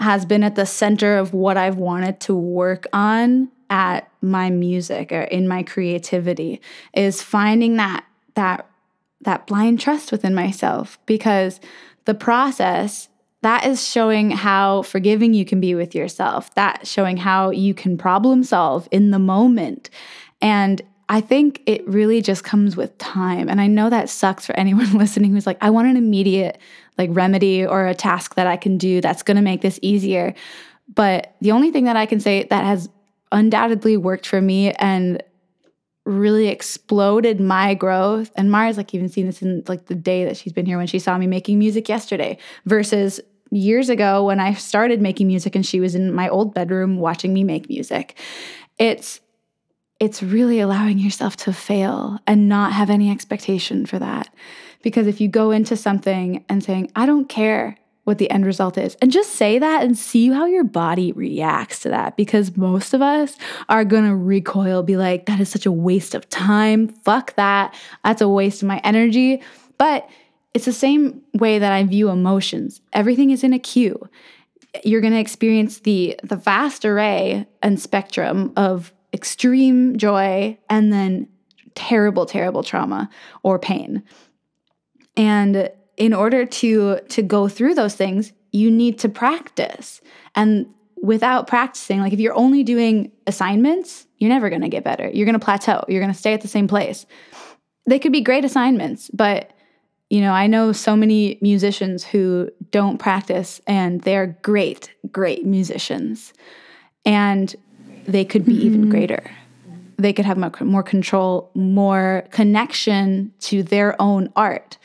has 0.00 0.24
been 0.24 0.42
at 0.42 0.54
the 0.54 0.66
center 0.66 1.16
of 1.16 1.32
what 1.32 1.56
I've 1.56 1.76
wanted 1.76 2.20
to 2.20 2.34
work 2.34 2.86
on 2.92 3.50
at 3.70 4.08
my 4.20 4.50
music 4.50 5.12
or 5.12 5.22
in 5.22 5.48
my 5.48 5.62
creativity 5.62 6.60
is 6.94 7.22
finding 7.22 7.76
that 7.76 8.04
that 8.34 8.66
that 9.22 9.46
blind 9.46 9.80
trust 9.80 10.12
within 10.12 10.34
myself 10.34 10.98
because 11.06 11.58
the 12.04 12.14
process 12.14 13.08
that 13.42 13.66
is 13.66 13.86
showing 13.86 14.30
how 14.30 14.82
forgiving 14.82 15.34
you 15.34 15.44
can 15.44 15.60
be 15.60 15.74
with 15.74 15.94
yourself 15.94 16.54
that 16.54 16.86
showing 16.86 17.16
how 17.16 17.50
you 17.50 17.74
can 17.74 17.98
problem 17.98 18.44
solve 18.44 18.88
in 18.92 19.10
the 19.10 19.18
moment 19.18 19.90
and 20.40 20.82
I 21.08 21.20
think 21.20 21.62
it 21.66 21.86
really 21.86 22.20
just 22.20 22.42
comes 22.42 22.76
with 22.76 22.96
time. 22.98 23.48
And 23.48 23.60
I 23.60 23.68
know 23.68 23.88
that 23.90 24.10
sucks 24.10 24.46
for 24.46 24.58
anyone 24.58 24.92
listening 24.98 25.32
who's 25.32 25.46
like, 25.46 25.58
I 25.60 25.70
want 25.70 25.88
an 25.88 25.96
immediate 25.96 26.58
like 26.98 27.10
remedy 27.12 27.64
or 27.66 27.86
a 27.86 27.94
task 27.94 28.34
that 28.36 28.46
I 28.46 28.56
can 28.56 28.78
do 28.78 29.00
that's 29.00 29.22
going 29.22 29.36
to 29.36 29.42
make 29.42 29.60
this 29.60 29.78
easier. 29.82 30.34
But 30.94 31.34
the 31.40 31.52
only 31.52 31.70
thing 31.70 31.84
that 31.84 31.96
I 31.96 32.06
can 32.06 32.20
say 32.20 32.44
that 32.44 32.64
has 32.64 32.88
undoubtedly 33.32 33.96
worked 33.96 34.26
for 34.26 34.40
me 34.40 34.72
and 34.72 35.22
really 36.04 36.46
exploded 36.46 37.40
my 37.40 37.74
growth 37.74 38.30
and 38.36 38.50
Mara's 38.50 38.76
like 38.76 38.94
even 38.94 39.08
seen 39.08 39.26
this 39.26 39.42
in 39.42 39.64
like 39.66 39.86
the 39.86 39.94
day 39.94 40.24
that 40.24 40.36
she's 40.36 40.52
been 40.52 40.64
here 40.64 40.78
when 40.78 40.86
she 40.86 41.00
saw 41.00 41.18
me 41.18 41.26
making 41.26 41.58
music 41.58 41.88
yesterday 41.88 42.38
versus 42.64 43.20
years 43.50 43.88
ago 43.88 44.24
when 44.24 44.38
I 44.38 44.54
started 44.54 45.02
making 45.02 45.26
music 45.26 45.56
and 45.56 45.66
she 45.66 45.80
was 45.80 45.96
in 45.96 46.12
my 46.12 46.28
old 46.28 46.54
bedroom 46.54 46.98
watching 46.98 47.34
me 47.34 47.42
make 47.42 47.68
music. 47.68 48.16
It's 48.78 49.20
it's 49.98 50.22
really 50.22 50.60
allowing 50.60 50.98
yourself 50.98 51.36
to 51.36 51.52
fail 51.52 52.18
and 52.26 52.48
not 52.48 52.72
have 52.72 52.90
any 52.90 53.10
expectation 53.10 53.86
for 53.86 53.98
that. 53.98 54.28
Because 54.86 55.08
if 55.08 55.20
you 55.20 55.26
go 55.26 55.50
into 55.50 55.76
something 55.76 56.44
and 56.48 56.62
saying, 56.62 56.92
I 56.94 57.06
don't 57.06 57.28
care 57.28 57.76
what 58.04 58.18
the 58.18 58.30
end 58.30 58.46
result 58.46 58.78
is, 58.78 58.96
and 59.02 59.10
just 59.10 59.32
say 59.32 59.58
that 59.58 59.82
and 59.82 59.98
see 59.98 60.28
how 60.28 60.44
your 60.46 60.62
body 60.62 61.10
reacts 61.10 61.80
to 61.80 61.88
that, 61.88 62.16
because 62.16 62.56
most 62.56 62.94
of 62.94 63.02
us 63.02 63.36
are 63.68 63.84
gonna 63.84 64.14
recoil, 64.14 64.84
be 64.84 64.96
like, 64.96 65.26
that 65.26 65.40
is 65.40 65.48
such 65.48 65.66
a 65.66 65.72
waste 65.72 66.14
of 66.14 66.28
time. 66.28 66.86
Fuck 66.86 67.34
that. 67.34 67.74
That's 68.04 68.22
a 68.22 68.28
waste 68.28 68.62
of 68.62 68.68
my 68.68 68.80
energy. 68.84 69.42
But 69.76 70.08
it's 70.54 70.66
the 70.66 70.72
same 70.72 71.20
way 71.34 71.58
that 71.58 71.72
I 71.72 71.82
view 71.82 72.08
emotions. 72.08 72.80
Everything 72.92 73.30
is 73.30 73.42
in 73.42 73.52
a 73.52 73.58
queue. 73.58 74.08
You're 74.84 75.00
going 75.00 75.14
to 75.14 75.18
experience 75.18 75.80
the 75.80 76.16
the 76.22 76.36
vast 76.36 76.84
array 76.84 77.44
and 77.60 77.80
spectrum 77.80 78.52
of 78.54 78.92
extreme 79.12 79.96
joy 79.96 80.56
and 80.70 80.92
then 80.92 81.26
terrible 81.74 82.24
terrible 82.24 82.62
trauma 82.62 83.10
or 83.42 83.58
pain. 83.58 84.04
And 85.16 85.70
in 85.96 86.12
order 86.12 86.44
to 86.44 87.00
to 87.08 87.22
go 87.22 87.48
through 87.48 87.74
those 87.74 87.94
things, 87.94 88.32
you 88.52 88.70
need 88.70 88.98
to 89.00 89.08
practice. 89.08 90.00
And 90.34 90.66
without 91.02 91.46
practicing, 91.46 92.00
like 92.00 92.12
if 92.12 92.20
you're 92.20 92.34
only 92.34 92.62
doing 92.62 93.12
assignments, 93.26 94.06
you're 94.18 94.30
never 94.30 94.48
going 94.48 94.62
to 94.62 94.68
get 94.68 94.84
better. 94.84 95.08
You're 95.12 95.26
going 95.26 95.38
to 95.38 95.44
plateau. 95.44 95.84
You're 95.88 96.00
going 96.00 96.12
to 96.12 96.18
stay 96.18 96.32
at 96.32 96.40
the 96.40 96.48
same 96.48 96.68
place. 96.68 97.06
they 97.86 97.98
could 97.98 98.12
be 98.12 98.20
great 98.20 98.44
assignments, 98.44 99.10
but 99.12 99.52
you 100.10 100.20
know, 100.20 100.32
I 100.32 100.46
know 100.46 100.72
so 100.72 100.96
many 100.96 101.38
musicians 101.40 102.04
who 102.04 102.50
don't 102.70 102.98
practice 102.98 103.60
and 103.66 104.00
they're 104.02 104.38
great, 104.42 104.94
great 105.10 105.44
musicians. 105.44 106.32
And 107.04 107.54
they 108.06 108.24
could 108.24 108.44
be 108.44 108.54
mm-hmm. 108.54 108.66
even 108.66 108.88
greater. 108.88 109.30
They 109.98 110.12
could 110.12 110.24
have 110.24 110.38
more 110.60 110.82
control, 110.82 111.50
more 111.54 112.24
connection 112.30 113.32
to 113.40 113.62
their 113.62 114.00
own 114.00 114.30
art 114.36 114.78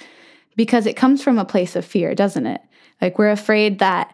because 0.55 0.85
it 0.85 0.95
comes 0.95 1.23
from 1.23 1.37
a 1.37 1.45
place 1.45 1.75
of 1.75 1.85
fear, 1.85 2.13
doesn't 2.15 2.45
it? 2.45 2.61
Like 3.01 3.17
we're 3.17 3.31
afraid 3.31 3.79
that 3.79 4.13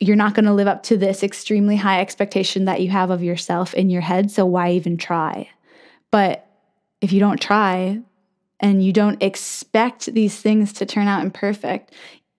you're 0.00 0.16
not 0.16 0.34
going 0.34 0.44
to 0.44 0.52
live 0.52 0.66
up 0.66 0.82
to 0.84 0.96
this 0.96 1.22
extremely 1.22 1.76
high 1.76 2.00
expectation 2.00 2.64
that 2.64 2.80
you 2.80 2.90
have 2.90 3.10
of 3.10 3.22
yourself 3.22 3.72
in 3.74 3.88
your 3.88 4.00
head. 4.00 4.30
So 4.30 4.44
why 4.44 4.72
even 4.72 4.96
try? 4.96 5.48
But 6.10 6.46
if 7.00 7.12
you 7.12 7.20
don't 7.20 7.40
try 7.40 8.00
and 8.60 8.84
you 8.84 8.92
don't 8.92 9.22
expect 9.22 10.12
these 10.12 10.40
things 10.40 10.72
to 10.74 10.86
turn 10.86 11.06
out 11.06 11.22
imperfect, 11.22 11.92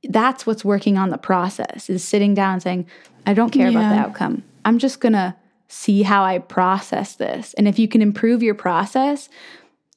that's 0.09 0.45
what's 0.45 0.65
working 0.65 0.97
on 0.97 1.09
the 1.09 1.17
process 1.17 1.89
is 1.89 2.03
sitting 2.03 2.33
down 2.33 2.53
and 2.53 2.63
saying, 2.63 2.87
I 3.25 3.33
don't 3.33 3.51
care 3.51 3.69
yeah. 3.69 3.79
about 3.79 3.89
the 3.89 4.01
outcome. 4.01 4.43
I'm 4.65 4.77
just 4.77 4.99
going 4.99 5.13
to 5.13 5.35
see 5.69 6.03
how 6.03 6.23
I 6.23 6.39
process 6.39 7.15
this. 7.15 7.53
And 7.55 7.67
if 7.67 7.79
you 7.79 7.87
can 7.87 8.01
improve 8.01 8.43
your 8.43 8.55
process, 8.55 9.29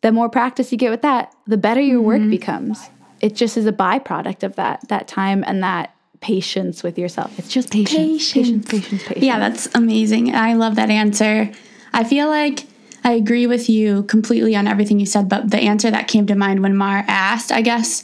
the 0.03 0.13
more 0.13 0.29
practice 0.29 0.71
you 0.71 0.79
get 0.79 0.91
with 0.91 1.03
that, 1.03 1.35
the 1.47 1.57
better 1.57 1.81
your 1.81 1.99
mm-hmm. 1.99 2.07
work 2.07 2.31
becomes. 2.31 2.89
It 3.21 3.35
just 3.35 3.57
is 3.57 3.67
a 3.67 3.73
byproduct 3.73 4.43
of 4.43 4.57
that 4.57 4.89
that 4.89 5.09
time 5.09 5.45
and 5.47 5.63
that 5.63 5.95
patience 6.21 6.83
with 6.83 6.99
yourself. 6.99 7.39
It's 7.39 7.49
just 7.49 7.71
patience. 7.71 8.33
Patience, 8.33 8.33
patience, 8.33 8.67
patience, 8.67 9.03
patience. 9.05 9.25
Yeah, 9.25 9.39
that's 9.39 9.69
amazing. 9.75 10.35
I 10.35 10.55
love 10.55 10.77
that 10.77 10.91
answer. 10.91 11.51
I 11.93 12.05
feel 12.05 12.29
like 12.29 12.67
I 13.05 13.13
agree 13.13 13.47
with 13.47 13.69
you 13.69 14.03
completely 14.05 14.57
on 14.57 14.67
everything 14.67 14.99
you 14.99 15.07
said, 15.07 15.29
but 15.29 15.51
the 15.51 15.59
answer 15.59 15.91
that 15.91 16.09
came 16.09 16.27
to 16.27 16.35
mind 16.35 16.63
when 16.63 16.77
Mar 16.77 17.05
asked, 17.07 17.53
I 17.53 17.63
guess, 17.63 18.03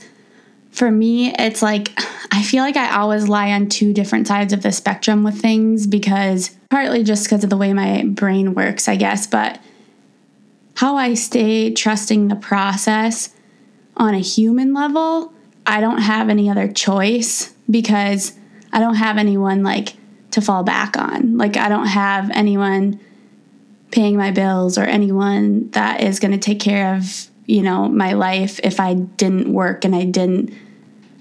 for 0.71 0.91
me, 0.91 1.35
it's 1.39 1.63
like 1.63 1.93
I 2.31 2.43
feel 2.43 2.63
like 2.63 2.77
I 2.77 2.97
always 2.97 3.29
lie 3.29 3.53
on 3.53 3.69
two 3.69 3.93
different 3.93 4.27
sides 4.27 4.53
of 4.53 4.63
the 4.63 4.73
spectrum 4.73 5.25
with 5.25 5.41
things 5.41 5.87
because 5.87 6.57
partly 6.71 7.03
just 7.03 7.25
because 7.25 7.45
of 7.45 7.51
the 7.51 7.57
way 7.57 7.73
my 7.73 8.05
brain 8.05 8.55
works, 8.55 8.89
I 8.89 8.97
guess, 8.97 9.27
but 9.27 9.61
how 10.77 10.97
I 10.97 11.15
stay 11.15 11.73
trusting 11.73 12.29
the 12.29 12.37
process 12.37 13.35
on 13.97 14.15
a 14.15 14.21
human 14.21 14.75
level, 14.75 15.33
I 15.67 15.81
don't 15.81 16.01
have 16.01 16.29
any 16.29 16.51
other 16.51 16.71
choice 16.73 17.53
because 17.71 18.33
I 18.73 18.81
don't 18.81 18.97
have 18.97 19.19
anyone 19.19 19.63
like 19.63 19.97
to 20.33 20.41
fall 20.41 20.63
back 20.63 20.97
on. 20.97 21.37
Like, 21.37 21.57
I 21.57 21.69
don't 21.69 21.87
have 21.87 22.31
anyone 22.31 23.01
paying 23.91 24.17
my 24.17 24.31
bills 24.31 24.79
or 24.79 24.85
anyone 24.85 25.71
that 25.71 26.01
is 26.01 26.19
going 26.19 26.33
to 26.33 26.39
take 26.39 26.59
care 26.59 26.97
of, 26.97 27.29
you 27.47 27.63
know, 27.63 27.89
my 27.89 28.15
life 28.15 28.59
if 28.65 28.81
I 28.81 28.95
didn't 28.95 29.53
work 29.53 29.85
and 29.85 29.95
I 29.95 30.05
didn't 30.05 30.53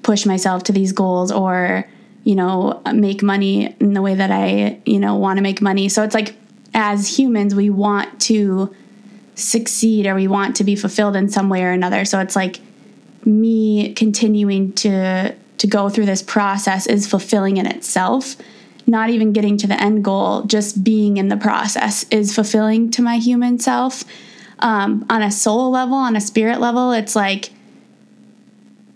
push 0.03 0.25
myself 0.25 0.63
to 0.63 0.71
these 0.71 0.93
goals 0.93 1.31
or, 1.31 1.87
you 2.23 2.35
know, 2.35 2.81
make 2.93 3.21
money 3.21 3.75
in 3.79 3.93
the 3.93 4.01
way 4.01 4.15
that 4.15 4.31
I, 4.31 4.79
you 4.85 4.99
know, 4.99 5.15
want 5.15 5.37
to 5.37 5.43
make 5.43 5.61
money. 5.61 5.89
So 5.89 6.03
it's 6.03 6.15
like 6.15 6.35
as 6.73 7.19
humans, 7.19 7.53
we 7.53 7.69
want 7.69 8.21
to 8.21 8.73
succeed 9.41 10.07
or 10.07 10.15
we 10.15 10.27
want 10.27 10.55
to 10.57 10.63
be 10.63 10.75
fulfilled 10.75 11.15
in 11.15 11.29
some 11.29 11.49
way 11.49 11.63
or 11.63 11.71
another. 11.71 12.05
So 12.05 12.19
it's 12.19 12.35
like 12.35 12.59
me 13.25 13.93
continuing 13.93 14.73
to 14.73 15.35
to 15.57 15.67
go 15.67 15.89
through 15.89 16.07
this 16.07 16.23
process 16.23 16.87
is 16.87 17.05
fulfilling 17.05 17.57
in 17.57 17.67
itself. 17.67 18.35
Not 18.87 19.11
even 19.11 19.31
getting 19.31 19.57
to 19.57 19.67
the 19.67 19.79
end 19.79 20.03
goal, 20.03 20.41
just 20.43 20.83
being 20.83 21.17
in 21.17 21.27
the 21.27 21.37
process 21.37 22.03
is 22.09 22.33
fulfilling 22.33 22.89
to 22.91 23.03
my 23.03 23.17
human 23.17 23.59
self. 23.59 24.03
Um, 24.57 25.05
on 25.07 25.21
a 25.21 25.31
soul 25.31 25.69
level, 25.69 25.93
on 25.93 26.15
a 26.15 26.21
spirit 26.21 26.59
level, 26.59 26.91
it's 26.91 27.15
like 27.15 27.51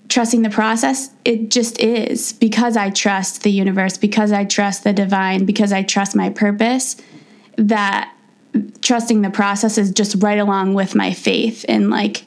trusting 0.10 0.42
the 0.42 0.50
process. 0.50 1.12
It 1.24 1.52
just 1.52 1.80
is 1.80 2.34
because 2.34 2.76
I 2.76 2.90
trust 2.90 3.44
the 3.44 3.52
universe, 3.52 3.98
because 3.98 4.32
I 4.32 4.44
trust 4.44 4.84
the 4.84 4.94
divine, 4.94 5.46
because 5.46 5.72
I 5.72 5.84
trust 5.84 6.16
my 6.16 6.32
purpose. 6.32 6.96
That 7.58 8.12
trusting 8.82 9.22
the 9.22 9.30
process 9.30 9.78
is 9.78 9.91
just 9.91 10.22
right 10.22 10.39
along 10.39 10.74
with 10.74 10.96
my 10.96 11.13
faith 11.13 11.65
in 11.65 11.89
like 11.89 12.26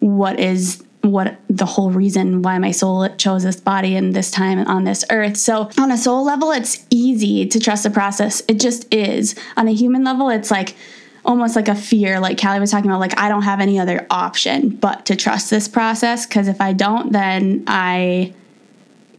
what 0.00 0.38
is 0.38 0.82
what 1.02 1.38
the 1.48 1.64
whole 1.64 1.90
reason 1.90 2.42
why 2.42 2.58
my 2.58 2.70
soul 2.70 3.08
chose 3.16 3.42
this 3.42 3.60
body 3.60 3.94
and 3.94 4.14
this 4.14 4.30
time 4.30 4.58
on 4.66 4.84
this 4.84 5.04
earth. 5.10 5.36
So, 5.36 5.70
on 5.78 5.90
a 5.90 5.96
soul 5.96 6.24
level, 6.24 6.50
it's 6.50 6.84
easy 6.90 7.46
to 7.46 7.60
trust 7.60 7.84
the 7.84 7.90
process. 7.90 8.42
It 8.48 8.60
just 8.60 8.92
is. 8.92 9.34
On 9.56 9.68
a 9.68 9.72
human 9.72 10.04
level, 10.04 10.28
it's 10.28 10.50
like 10.50 10.74
almost 11.24 11.56
like 11.56 11.68
a 11.68 11.74
fear, 11.74 12.20
like 12.20 12.40
Callie 12.40 12.60
was 12.60 12.70
talking 12.70 12.90
about, 12.90 13.00
like, 13.00 13.18
I 13.18 13.28
don't 13.28 13.42
have 13.42 13.60
any 13.60 13.78
other 13.78 14.06
option 14.10 14.70
but 14.70 15.06
to 15.06 15.16
trust 15.16 15.50
this 15.50 15.68
process. 15.68 16.26
Because 16.26 16.48
if 16.48 16.60
I 16.60 16.72
don't, 16.72 17.12
then 17.12 17.64
I, 17.66 18.32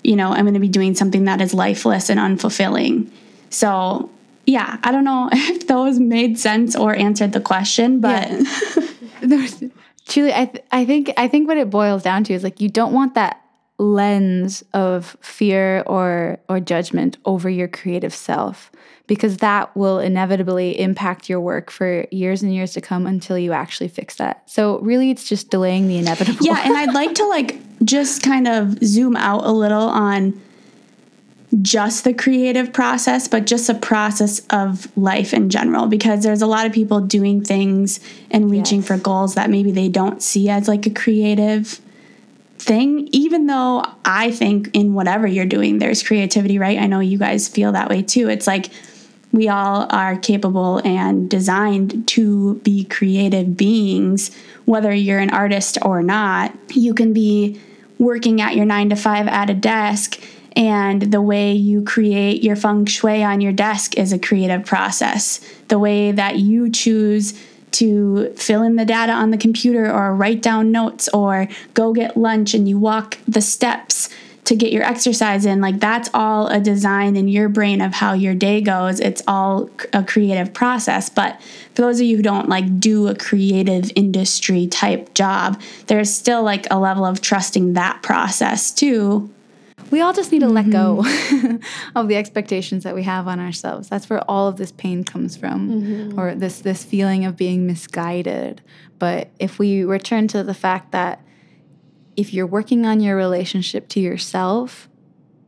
you 0.04 0.16
know, 0.16 0.32
I'm 0.32 0.42
going 0.42 0.54
to 0.54 0.60
be 0.60 0.70
doing 0.70 0.96
something 0.96 1.26
that 1.26 1.42
is 1.42 1.54
lifeless 1.54 2.10
and 2.10 2.20
unfulfilling. 2.20 3.10
So, 3.50 4.10
yeah, 4.50 4.80
I 4.84 4.92
don't 4.92 5.04
know 5.04 5.30
if 5.34 5.68
those 5.68 6.00
made 6.00 6.40
sense 6.40 6.76
or 6.76 6.96
answered 6.96 7.34
the 7.34 7.42
question, 7.42 8.02
but. 8.02 8.30
Yeah. 8.30 9.48
Truly, 10.08 10.34
I 10.34 10.46
th- 10.46 10.66
I 10.72 10.86
think 10.86 11.12
I 11.18 11.28
think 11.28 11.48
what 11.48 11.58
it 11.58 11.70
boils 11.70 12.02
down 12.02 12.24
to 12.24 12.34
is 12.34 12.44
like 12.44 12.60
you 12.60 12.68
don't 12.68 12.94
want 12.94 13.14
that 13.14 13.44
lens 13.78 14.64
of 14.74 15.16
fear 15.22 15.84
or 15.86 16.40
or 16.50 16.60
judgment 16.60 17.18
over 17.26 17.48
your 17.48 17.68
creative 17.68 18.14
self 18.14 18.72
because 19.06 19.38
that 19.38 19.76
will 19.78 20.00
inevitably 20.00 20.80
impact 20.80 21.30
your 21.30 21.40
work 21.40 21.70
for 21.70 22.08
years 22.10 22.42
and 22.42 22.54
years 22.56 22.74
to 22.74 22.82
come 22.82 23.06
until 23.06 23.38
you 23.38 23.54
actually 23.54 23.88
fix 23.88 24.16
that. 24.16 24.50
So 24.50 24.80
really 24.80 25.12
it's 25.12 25.30
just 25.30 25.52
delaying 25.52 25.88
the 25.88 26.00
inevitable. 26.00 26.44
Yeah, 26.44 26.60
and 26.66 26.76
I'd 26.76 26.94
like 26.94 27.14
to 27.16 27.26
like 27.28 27.60
just 27.86 28.24
kind 28.24 28.48
of 28.48 28.84
zoom 28.84 29.16
out 29.16 29.46
a 29.46 29.52
little 29.52 29.90
on 29.90 30.42
just 31.62 32.04
the 32.04 32.14
creative 32.14 32.72
process, 32.72 33.28
but 33.28 33.46
just 33.46 33.70
a 33.70 33.74
process 33.74 34.42
of 34.52 34.96
life 34.96 35.34
in 35.34 35.50
general. 35.50 35.88
Because 35.88 36.24
there's 36.24 36.42
a 36.42 36.48
lot 36.48 36.66
of 36.66 36.72
people 36.72 37.02
doing 37.02 37.44
things 37.44 38.00
and 38.30 38.52
reaching 38.52 38.80
yes. 38.80 38.88
for 38.88 38.98
goals 38.98 39.36
that 39.36 39.50
maybe 39.50 39.72
they 39.72 39.90
don't 39.90 40.22
see 40.22 40.50
as 40.50 40.68
like 40.68 40.86
a 40.86 40.92
creative 40.92 41.82
thing, 42.60 43.08
even 43.12 43.48
though 43.48 43.84
I 44.06 44.32
think 44.32 44.70
in 44.74 44.94
whatever 44.94 45.26
you're 45.26 45.46
doing, 45.46 45.80
there's 45.80 46.04
creativity, 46.04 46.60
right? 46.60 46.78
I 46.78 46.88
know 46.88 47.00
you 47.00 47.18
guys 47.18 47.48
feel 47.48 47.72
that 47.72 47.90
way 47.90 48.04
too. 48.04 48.30
It's 48.30 48.46
like 48.46 48.70
we 49.32 49.48
all 49.48 49.88
are 49.90 50.18
capable 50.18 50.82
and 50.86 51.30
designed 51.30 52.08
to 52.10 52.56
be 52.56 52.84
creative 52.84 53.56
beings, 53.56 54.36
whether 54.66 54.94
you're 54.94 55.20
an 55.20 55.30
artist 55.30 55.78
or 55.82 56.04
not. 56.04 56.56
You 56.74 56.94
can 56.94 57.14
be 57.14 57.60
working 57.98 58.42
at 58.42 58.56
your 58.56 58.66
nine 58.66 58.90
to 58.90 58.96
five 58.96 59.28
at 59.28 59.50
a 59.50 59.54
desk 59.54 60.20
and 60.56 61.02
the 61.04 61.22
way 61.22 61.54
you 61.54 61.84
create 61.84 62.44
your 62.44 62.56
feng 62.56 62.86
shui 62.86 63.24
on 63.24 63.42
your 63.42 63.54
desk 63.54 63.98
is 63.98 64.12
a 64.12 64.20
creative 64.20 64.66
process. 64.66 65.40
The 65.68 65.80
way 65.80 66.12
that 66.12 66.38
you 66.38 66.70
choose 66.70 67.40
to 67.72 68.34
fill 68.34 68.64
in 68.64 68.76
the 68.76 68.86
data 68.86 69.12
on 69.12 69.32
the 69.32 69.38
computer 69.38 69.92
or 69.92 70.16
write 70.16 70.42
down 70.42 70.72
notes 70.72 71.08
or 71.10 71.48
go 71.74 71.94
get 71.94 72.18
lunch 72.18 72.54
and 72.54 72.68
you 72.68 72.80
walk 72.80 73.18
the 73.28 73.42
steps 73.42 74.10
to 74.46 74.56
get 74.56 74.74
your 74.74 74.84
exercise 74.84 75.46
in 75.46 75.62
like 75.62 75.80
that's 75.80 76.10
all 76.12 76.48
a 76.48 76.60
design 76.60 77.16
in 77.16 77.28
your 77.28 77.48
brain 77.48 77.82
of 77.82 77.94
how 77.94 78.14
your 78.14 78.34
day 78.34 78.62
goes. 78.62 79.00
It's 79.00 79.22
all 79.28 79.70
a 79.94 80.04
creative 80.04 80.52
process. 80.56 81.08
But 81.08 81.40
for 81.80 81.84
those 81.84 82.00
of 82.00 82.08
you 82.08 82.18
who 82.18 82.24
don't 82.24 82.50
like 82.50 82.80
do 82.80 83.08
a 83.08 83.16
creative 83.16 83.92
industry 83.96 84.68
type 84.68 85.14
job 85.14 85.62
there's 85.88 86.14
still 86.14 86.44
like 86.44 86.68
a 86.70 86.78
level 86.78 87.06
of 87.06 87.22
trusting 87.22 87.72
that 87.72 88.02
process 88.02 88.70
too 88.70 89.30
we 89.92 90.02
all 90.02 90.14
just 90.14 90.32
need 90.32 90.40
to 90.40 90.46
mm-hmm. 90.46 90.56
let 90.56 90.70
go 90.70 91.04
mm-hmm. 91.04 91.58
of 91.96 92.08
the 92.08 92.16
expectations 92.16 92.84
that 92.84 92.96
we 92.96 93.04
have 93.04 93.28
on 93.28 93.40
ourselves. 93.40 93.90
That's 93.90 94.10
where 94.10 94.22
all 94.30 94.48
of 94.48 94.58
this 94.58 94.72
pain 94.72 95.04
comes 95.04 95.38
from, 95.38 95.70
mm-hmm. 95.70 96.20
or 96.20 96.36
this 96.36 96.60
this 96.60 96.84
feeling 96.84 97.26
of 97.26 97.36
being 97.36 97.66
misguided. 97.66 98.62
But 98.98 99.30
if 99.40 99.60
we 99.60 99.84
return 99.84 100.28
to 100.30 100.44
the 100.44 100.54
fact 100.54 100.92
that 100.92 101.24
if 102.16 102.34
you're 102.34 102.48
working 102.48 102.86
on 102.86 103.00
your 103.00 103.16
relationship 103.16 103.88
to 103.90 104.00
yourself, 104.00 104.90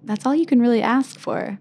that's 0.03 0.25
all 0.25 0.35
you 0.35 0.45
can 0.45 0.61
really 0.61 0.81
ask 0.81 1.19
for 1.19 1.59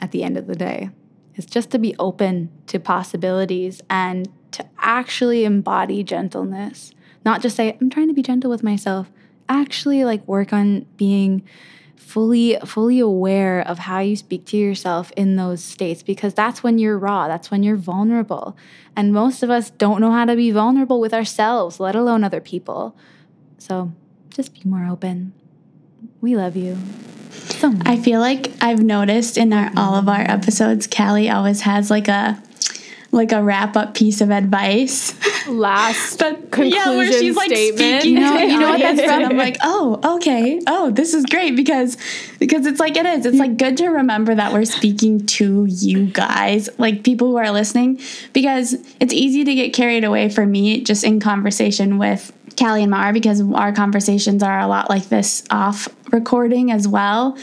at 0.00 0.12
the 0.12 0.22
end 0.22 0.36
of 0.36 0.46
the 0.46 0.54
day. 0.54 0.90
Is 1.34 1.46
just 1.46 1.70
to 1.70 1.78
be 1.78 1.94
open 1.98 2.50
to 2.66 2.80
possibilities 2.80 3.80
and 3.88 4.28
to 4.52 4.66
actually 4.78 5.44
embody 5.44 6.02
gentleness. 6.02 6.92
Not 7.24 7.42
just 7.42 7.56
say, 7.56 7.76
I'm 7.80 7.90
trying 7.90 8.08
to 8.08 8.14
be 8.14 8.22
gentle 8.22 8.50
with 8.50 8.62
myself. 8.62 9.10
Actually, 9.48 10.04
like 10.04 10.26
work 10.26 10.52
on 10.52 10.86
being 10.96 11.42
fully 12.08 12.56
fully 12.64 12.98
aware 12.98 13.60
of 13.60 13.80
how 13.80 13.98
you 14.00 14.16
speak 14.16 14.46
to 14.46 14.56
yourself 14.56 15.12
in 15.14 15.36
those 15.36 15.62
states 15.62 16.02
because 16.02 16.32
that's 16.32 16.62
when 16.62 16.78
you're 16.78 16.98
raw 16.98 17.28
that's 17.28 17.50
when 17.50 17.62
you're 17.62 17.76
vulnerable. 17.76 18.56
And 18.96 19.12
most 19.12 19.42
of 19.42 19.50
us 19.50 19.68
don't 19.70 20.00
know 20.00 20.10
how 20.10 20.24
to 20.24 20.34
be 20.34 20.50
vulnerable 20.50 21.00
with 21.00 21.12
ourselves 21.12 21.78
let 21.78 21.94
alone 21.94 22.24
other 22.24 22.40
people. 22.40 22.96
So 23.58 23.92
just 24.30 24.54
be 24.54 24.62
more 24.64 24.86
open. 24.86 25.34
We 26.22 26.34
love 26.34 26.56
you 26.56 26.78
so 27.30 27.70
much. 27.70 27.86
i 27.86 27.96
feel 27.96 28.20
like 28.20 28.50
i've 28.60 28.82
noticed 28.82 29.36
in 29.36 29.52
our 29.52 29.70
all 29.76 29.94
of 29.94 30.08
our 30.08 30.20
episodes 30.20 30.86
callie 30.86 31.28
always 31.28 31.60
has 31.62 31.90
like 31.90 32.08
a 32.08 32.42
like 33.10 33.32
a 33.32 33.42
wrap 33.42 33.76
up 33.76 33.94
piece 33.94 34.20
of 34.20 34.30
advice 34.30 35.12
last 35.48 36.18
But 36.18 36.50
conclusion 36.50 36.72
yeah, 36.78 36.96
where 36.96 37.12
she's 37.12 37.36
like 37.36 37.50
statement. 37.50 38.02
speaking 38.02 38.16
You 38.16 38.20
know- 38.20 38.38
you 38.38 38.58
know 38.60 38.68
what 38.70 38.80
that's 38.80 39.02
from? 39.02 39.24
I'm 39.24 39.36
like, 39.46 39.56
oh, 39.62 40.16
okay, 40.16 40.60
oh, 40.66 40.90
this 40.90 41.14
is 41.14 41.24
great 41.26 41.56
because 41.56 41.96
because 42.38 42.66
it's 42.66 42.80
like 42.80 42.96
it 42.96 43.06
is. 43.06 43.26
It's 43.26 43.38
like 43.38 43.56
good 43.56 43.76
to 43.78 43.88
remember 43.88 44.34
that 44.34 44.52
we're 44.52 44.64
speaking 44.64 45.26
to 45.26 45.64
you 45.66 46.06
guys, 46.06 46.68
like 46.78 47.02
people 47.04 47.28
who 47.28 47.36
are 47.36 47.50
listening, 47.50 48.00
because 48.32 48.74
it's 49.00 49.12
easy 49.12 49.44
to 49.44 49.54
get 49.54 49.72
carried 49.72 50.04
away 50.04 50.28
for 50.28 50.46
me 50.46 50.80
just 50.82 51.04
in 51.04 51.20
conversation 51.20 51.98
with 51.98 52.32
Callie 52.58 52.82
and 52.82 52.90
Mar 52.90 53.12
because 53.12 53.40
our 53.52 53.72
conversations 53.72 54.42
are 54.42 54.58
a 54.60 54.66
lot 54.66 54.88
like 54.90 55.08
this 55.08 55.44
off 55.50 55.88
recording 56.12 56.72
as 56.72 56.88
well. 56.88 57.36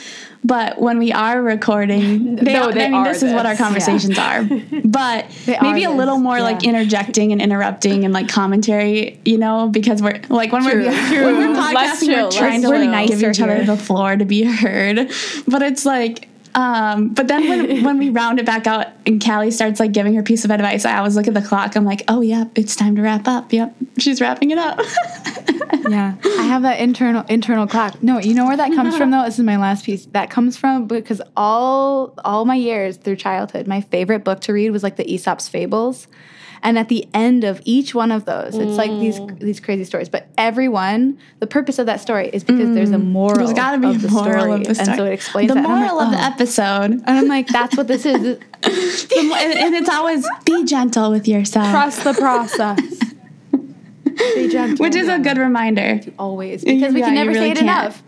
But 0.46 0.80
when 0.80 1.00
we 1.00 1.12
are 1.12 1.42
recording, 1.42 2.36
they, 2.46 2.54
No, 2.54 2.72
they 2.72 2.86
I 2.86 2.90
mean, 2.90 2.94
are 2.94 3.06
this 3.12 3.24
is 3.24 3.34
what 3.34 3.48
our 3.48 3.54
this. 3.54 3.60
conversations 3.62 4.18
are. 4.20 4.44
But 4.86 5.26
They 5.48 5.58
maybe 5.60 5.86
are 5.88 5.92
a 5.92 5.96
little 5.98 6.18
this, 6.18 6.24
more 6.24 6.40
like 6.40 6.64
interjecting 6.64 7.32
and 7.32 7.42
interrupting 7.42 8.06
and 8.06 8.14
like 8.14 8.30
commentary, 8.30 9.20
you 9.26 9.40
know, 9.40 9.70
because 9.70 10.04
we're 10.04 10.22
like 10.30 10.52
when 10.52 10.62
True, 10.64 10.86
we're 10.86 11.08
true. 11.10 11.26
when 11.38 11.38
we're 11.54 11.60
podcasting, 11.60 12.06
chill, 12.06 12.26
we're 12.26 12.32
trying 12.32 12.62
to 12.62 12.70
like 12.70 13.08
chill. 13.10 13.18
give 13.18 13.18
each 13.18 13.40
Nicer 13.40 13.44
other 13.44 13.56
here. 13.56 13.66
the 13.66 13.78
floor 13.78 14.16
to 14.16 14.26
be 14.26 14.44
heard. 14.44 15.12
But 15.48 15.64
it's 15.64 15.84
like 15.86 16.30
um, 16.54 17.10
but 17.10 17.28
then 17.28 17.50
when 17.50 17.84
when 17.84 17.98
we 17.98 18.10
round 18.12 18.40
it 18.40 18.46
back 18.46 18.66
out 18.68 18.88
and 19.06 19.22
Callie 19.24 19.52
starts 19.52 19.80
like 19.80 19.92
giving 19.92 20.14
her 20.16 20.24
piece 20.24 20.46
of 20.46 20.52
advice, 20.52 20.86
I 20.86 20.98
always 21.00 21.16
look 21.18 21.28
at 21.28 21.34
the 21.34 21.42
clock. 21.42 21.76
I'm 21.76 21.84
like, 21.84 22.04
oh 22.08 22.22
yeah, 22.22 22.46
it's 22.56 22.76
time 22.78 22.96
to 22.96 23.02
wrap 23.02 23.28
up. 23.28 23.52
Yep, 23.52 23.76
she's 23.98 24.22
wrapping 24.22 24.52
it 24.52 24.58
up. 24.58 24.80
Yeah, 25.88 26.16
I 26.24 26.44
have 26.44 26.64
that 26.64 26.80
internal 26.80 27.24
internal 27.30 27.68
clock. 27.68 28.02
No, 28.02 28.20
you 28.20 28.34
know 28.34 28.46
where 28.46 28.58
that 28.58 28.74
comes 28.74 28.98
from 28.98 29.12
though. 29.12 29.24
This 29.24 29.38
is 29.40 29.46
my 29.46 29.58
last 29.58 29.86
piece. 29.86 30.06
That 30.08 30.30
comes 30.30 30.58
from 30.58 30.88
because 30.88 31.22
all 31.36 32.14
all 32.24 32.46
my 32.46 32.56
years 32.56 32.98
through 32.98 33.18
childhood, 33.18 33.68
my 33.68 33.82
favorite 33.82 34.24
book 34.24 34.42
to 34.42 34.54
read 34.54 34.72
was 34.72 34.84
like 34.84 34.96
the 34.96 35.12
Aesop's 35.12 35.48
Fables, 35.48 36.08
and 36.64 36.80
at 36.80 36.90
the 36.90 37.08
end 37.14 37.44
of 37.44 37.62
each 37.64 37.94
one 37.94 38.12
of 38.12 38.26
those, 38.26 38.56
it's 38.56 38.78
like 38.78 38.90
these 38.90 39.20
mm. 39.20 39.40
these 39.40 39.60
crazy 39.60 39.84
stories. 39.84 40.10
But 40.10 40.28
every 40.38 40.68
one, 40.68 41.20
the 41.40 41.48
purpose 41.48 41.78
of 41.78 41.86
that 41.86 42.02
story 42.02 42.30
is 42.30 42.44
because 42.44 42.74
there's 42.74 42.92
a 42.92 42.96
mm. 42.96 43.06
moral. 43.06 43.38
There's 43.38 43.54
got 43.54 43.72
to 43.72 43.78
be 43.78 43.90
a 43.90 43.94
the 43.94 44.10
moral 44.10 44.42
story, 44.42 44.52
of 44.54 44.68
the 44.68 44.76
story. 44.76 44.88
and 44.90 44.98
so 44.98 45.06
it 45.06 45.14
explains 45.14 45.54
the. 45.54 45.62
Moral 45.62 45.98
like, 45.98 46.08
of 46.08 46.12
the 46.12 46.18
oh. 46.18 46.28
episode. 46.28 46.92
And 46.92 47.04
I'm 47.06 47.28
like, 47.28 47.48
that's 47.48 47.78
what 47.78 47.88
this 47.88 48.06
is. 48.06 48.40
And, 48.66 49.32
and 49.32 49.76
it's 49.76 49.90
always 49.90 50.28
be 50.44 50.66
gentle 50.66 51.12
with 51.12 51.28
yourself, 51.28 51.70
Trust 51.70 52.04
the 52.04 52.14
process. 52.14 52.80
Which 54.80 54.96
is 54.96 55.08
a 55.08 55.20
good 55.20 55.38
reminder. 55.38 56.00
always 56.18 56.64
because 56.64 56.94
we 56.94 57.00
Yeah, 57.02 57.06
can 57.08 57.16
never 57.16 57.30
really 57.32 57.40
say 57.48 57.52
it 57.52 57.58
can't. 57.58 57.64
enough. 57.70 58.04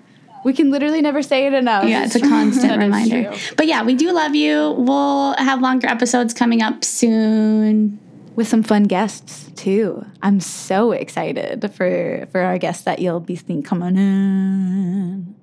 We 0.46 0.54
can 0.54 0.72
literally 0.72 1.02
never 1.02 1.22
say 1.22 1.48
it 1.48 1.54
enough. 1.54 1.84
Yeah, 1.86 2.06
it's 2.06 2.16
a 2.16 2.20
constant 2.36 2.78
reminder. 2.78 3.34
But 3.58 3.68
yeah, 3.68 3.84
we 3.84 3.96
do 3.96 4.12
love 4.14 4.34
you. 4.36 4.72
We'll 4.78 5.34
have 5.38 5.62
longer 5.62 5.88
episodes 5.88 6.34
coming 6.34 6.62
up 6.62 6.86
soon. 6.86 8.00
with 8.36 8.48
some 8.48 8.62
fun 8.64 8.84
guests 8.84 9.52
too. 9.56 10.06
I'm 10.22 10.40
so 10.40 10.92
excited 10.92 11.70
for 11.74 12.28
for 12.32 12.42
our 12.42 12.58
guests 12.60 12.84
that 12.84 13.00
you'll 13.00 13.20
be 13.20 13.36
seeing 13.36 13.64
coming 13.64 13.98
in. 13.98 15.36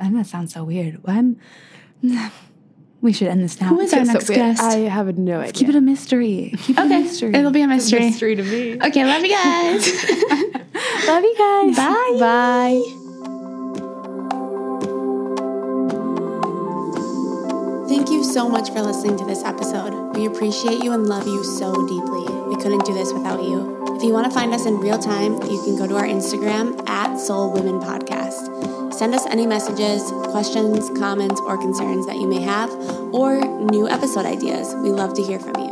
I 0.00 0.08
know 0.08 0.18
that 0.18 0.26
sounds 0.26 0.52
so 0.52 0.64
weird. 0.64 1.00
I'm. 1.06 1.38
We 3.02 3.12
should 3.12 3.28
end 3.28 3.42
this 3.42 3.60
now. 3.60 3.68
Who 3.68 3.80
is 3.80 3.92
our 3.92 4.00
It's 4.00 4.10
so 4.10 4.14
next 4.14 4.28
guest? 4.30 4.62
I 4.62 4.76
have 4.88 5.18
no 5.18 5.40
idea. 5.40 5.52
Keep 5.52 5.68
it 5.70 5.74
a 5.74 5.80
mystery. 5.80 6.54
Keep 6.62 6.78
it 6.78 6.82
a 6.82 6.84
Okay, 6.86 7.02
mystery. 7.02 7.34
it'll 7.34 7.50
be 7.50 7.62
a 7.62 7.66
mystery. 7.68 7.98
mystery 8.00 8.36
to 8.36 8.44
me. 8.44 8.78
Okay, 8.80 9.04
love 9.04 9.22
you 9.22 9.30
guys. 9.30 10.04
Love 11.06 11.22
you 11.24 11.34
guys. 11.36 11.76
Bye. 11.76 12.16
Bye. 12.20 12.82
Thank 17.88 18.08
you 18.10 18.24
so 18.24 18.48
much 18.48 18.70
for 18.70 18.80
listening 18.80 19.16
to 19.18 19.24
this 19.24 19.42
episode. 19.44 20.16
We 20.16 20.26
appreciate 20.26 20.82
you 20.82 20.92
and 20.92 21.06
love 21.06 21.26
you 21.26 21.44
so 21.44 21.72
deeply. 21.86 22.24
We 22.48 22.56
couldn't 22.56 22.84
do 22.86 22.94
this 22.94 23.12
without 23.12 23.42
you. 23.42 23.96
If 23.96 24.02
you 24.02 24.12
want 24.12 24.26
to 24.26 24.32
find 24.32 24.54
us 24.54 24.64
in 24.64 24.78
real 24.78 24.98
time, 24.98 25.34
you 25.42 25.60
can 25.62 25.76
go 25.76 25.86
to 25.86 25.96
our 25.96 26.04
Instagram 26.06 26.88
at 26.88 27.16
Soul 27.18 27.52
Women 27.52 27.80
Podcast. 27.80 28.71
Send 29.02 29.16
us 29.16 29.26
any 29.26 29.48
messages, 29.48 30.12
questions, 30.30 30.88
comments, 30.96 31.40
or 31.40 31.58
concerns 31.58 32.06
that 32.06 32.18
you 32.18 32.28
may 32.28 32.40
have, 32.40 32.70
or 33.12 33.40
new 33.40 33.88
episode 33.88 34.24
ideas. 34.26 34.76
We 34.76 34.90
love 34.90 35.14
to 35.14 35.22
hear 35.24 35.40
from 35.40 35.56
you. 35.56 35.71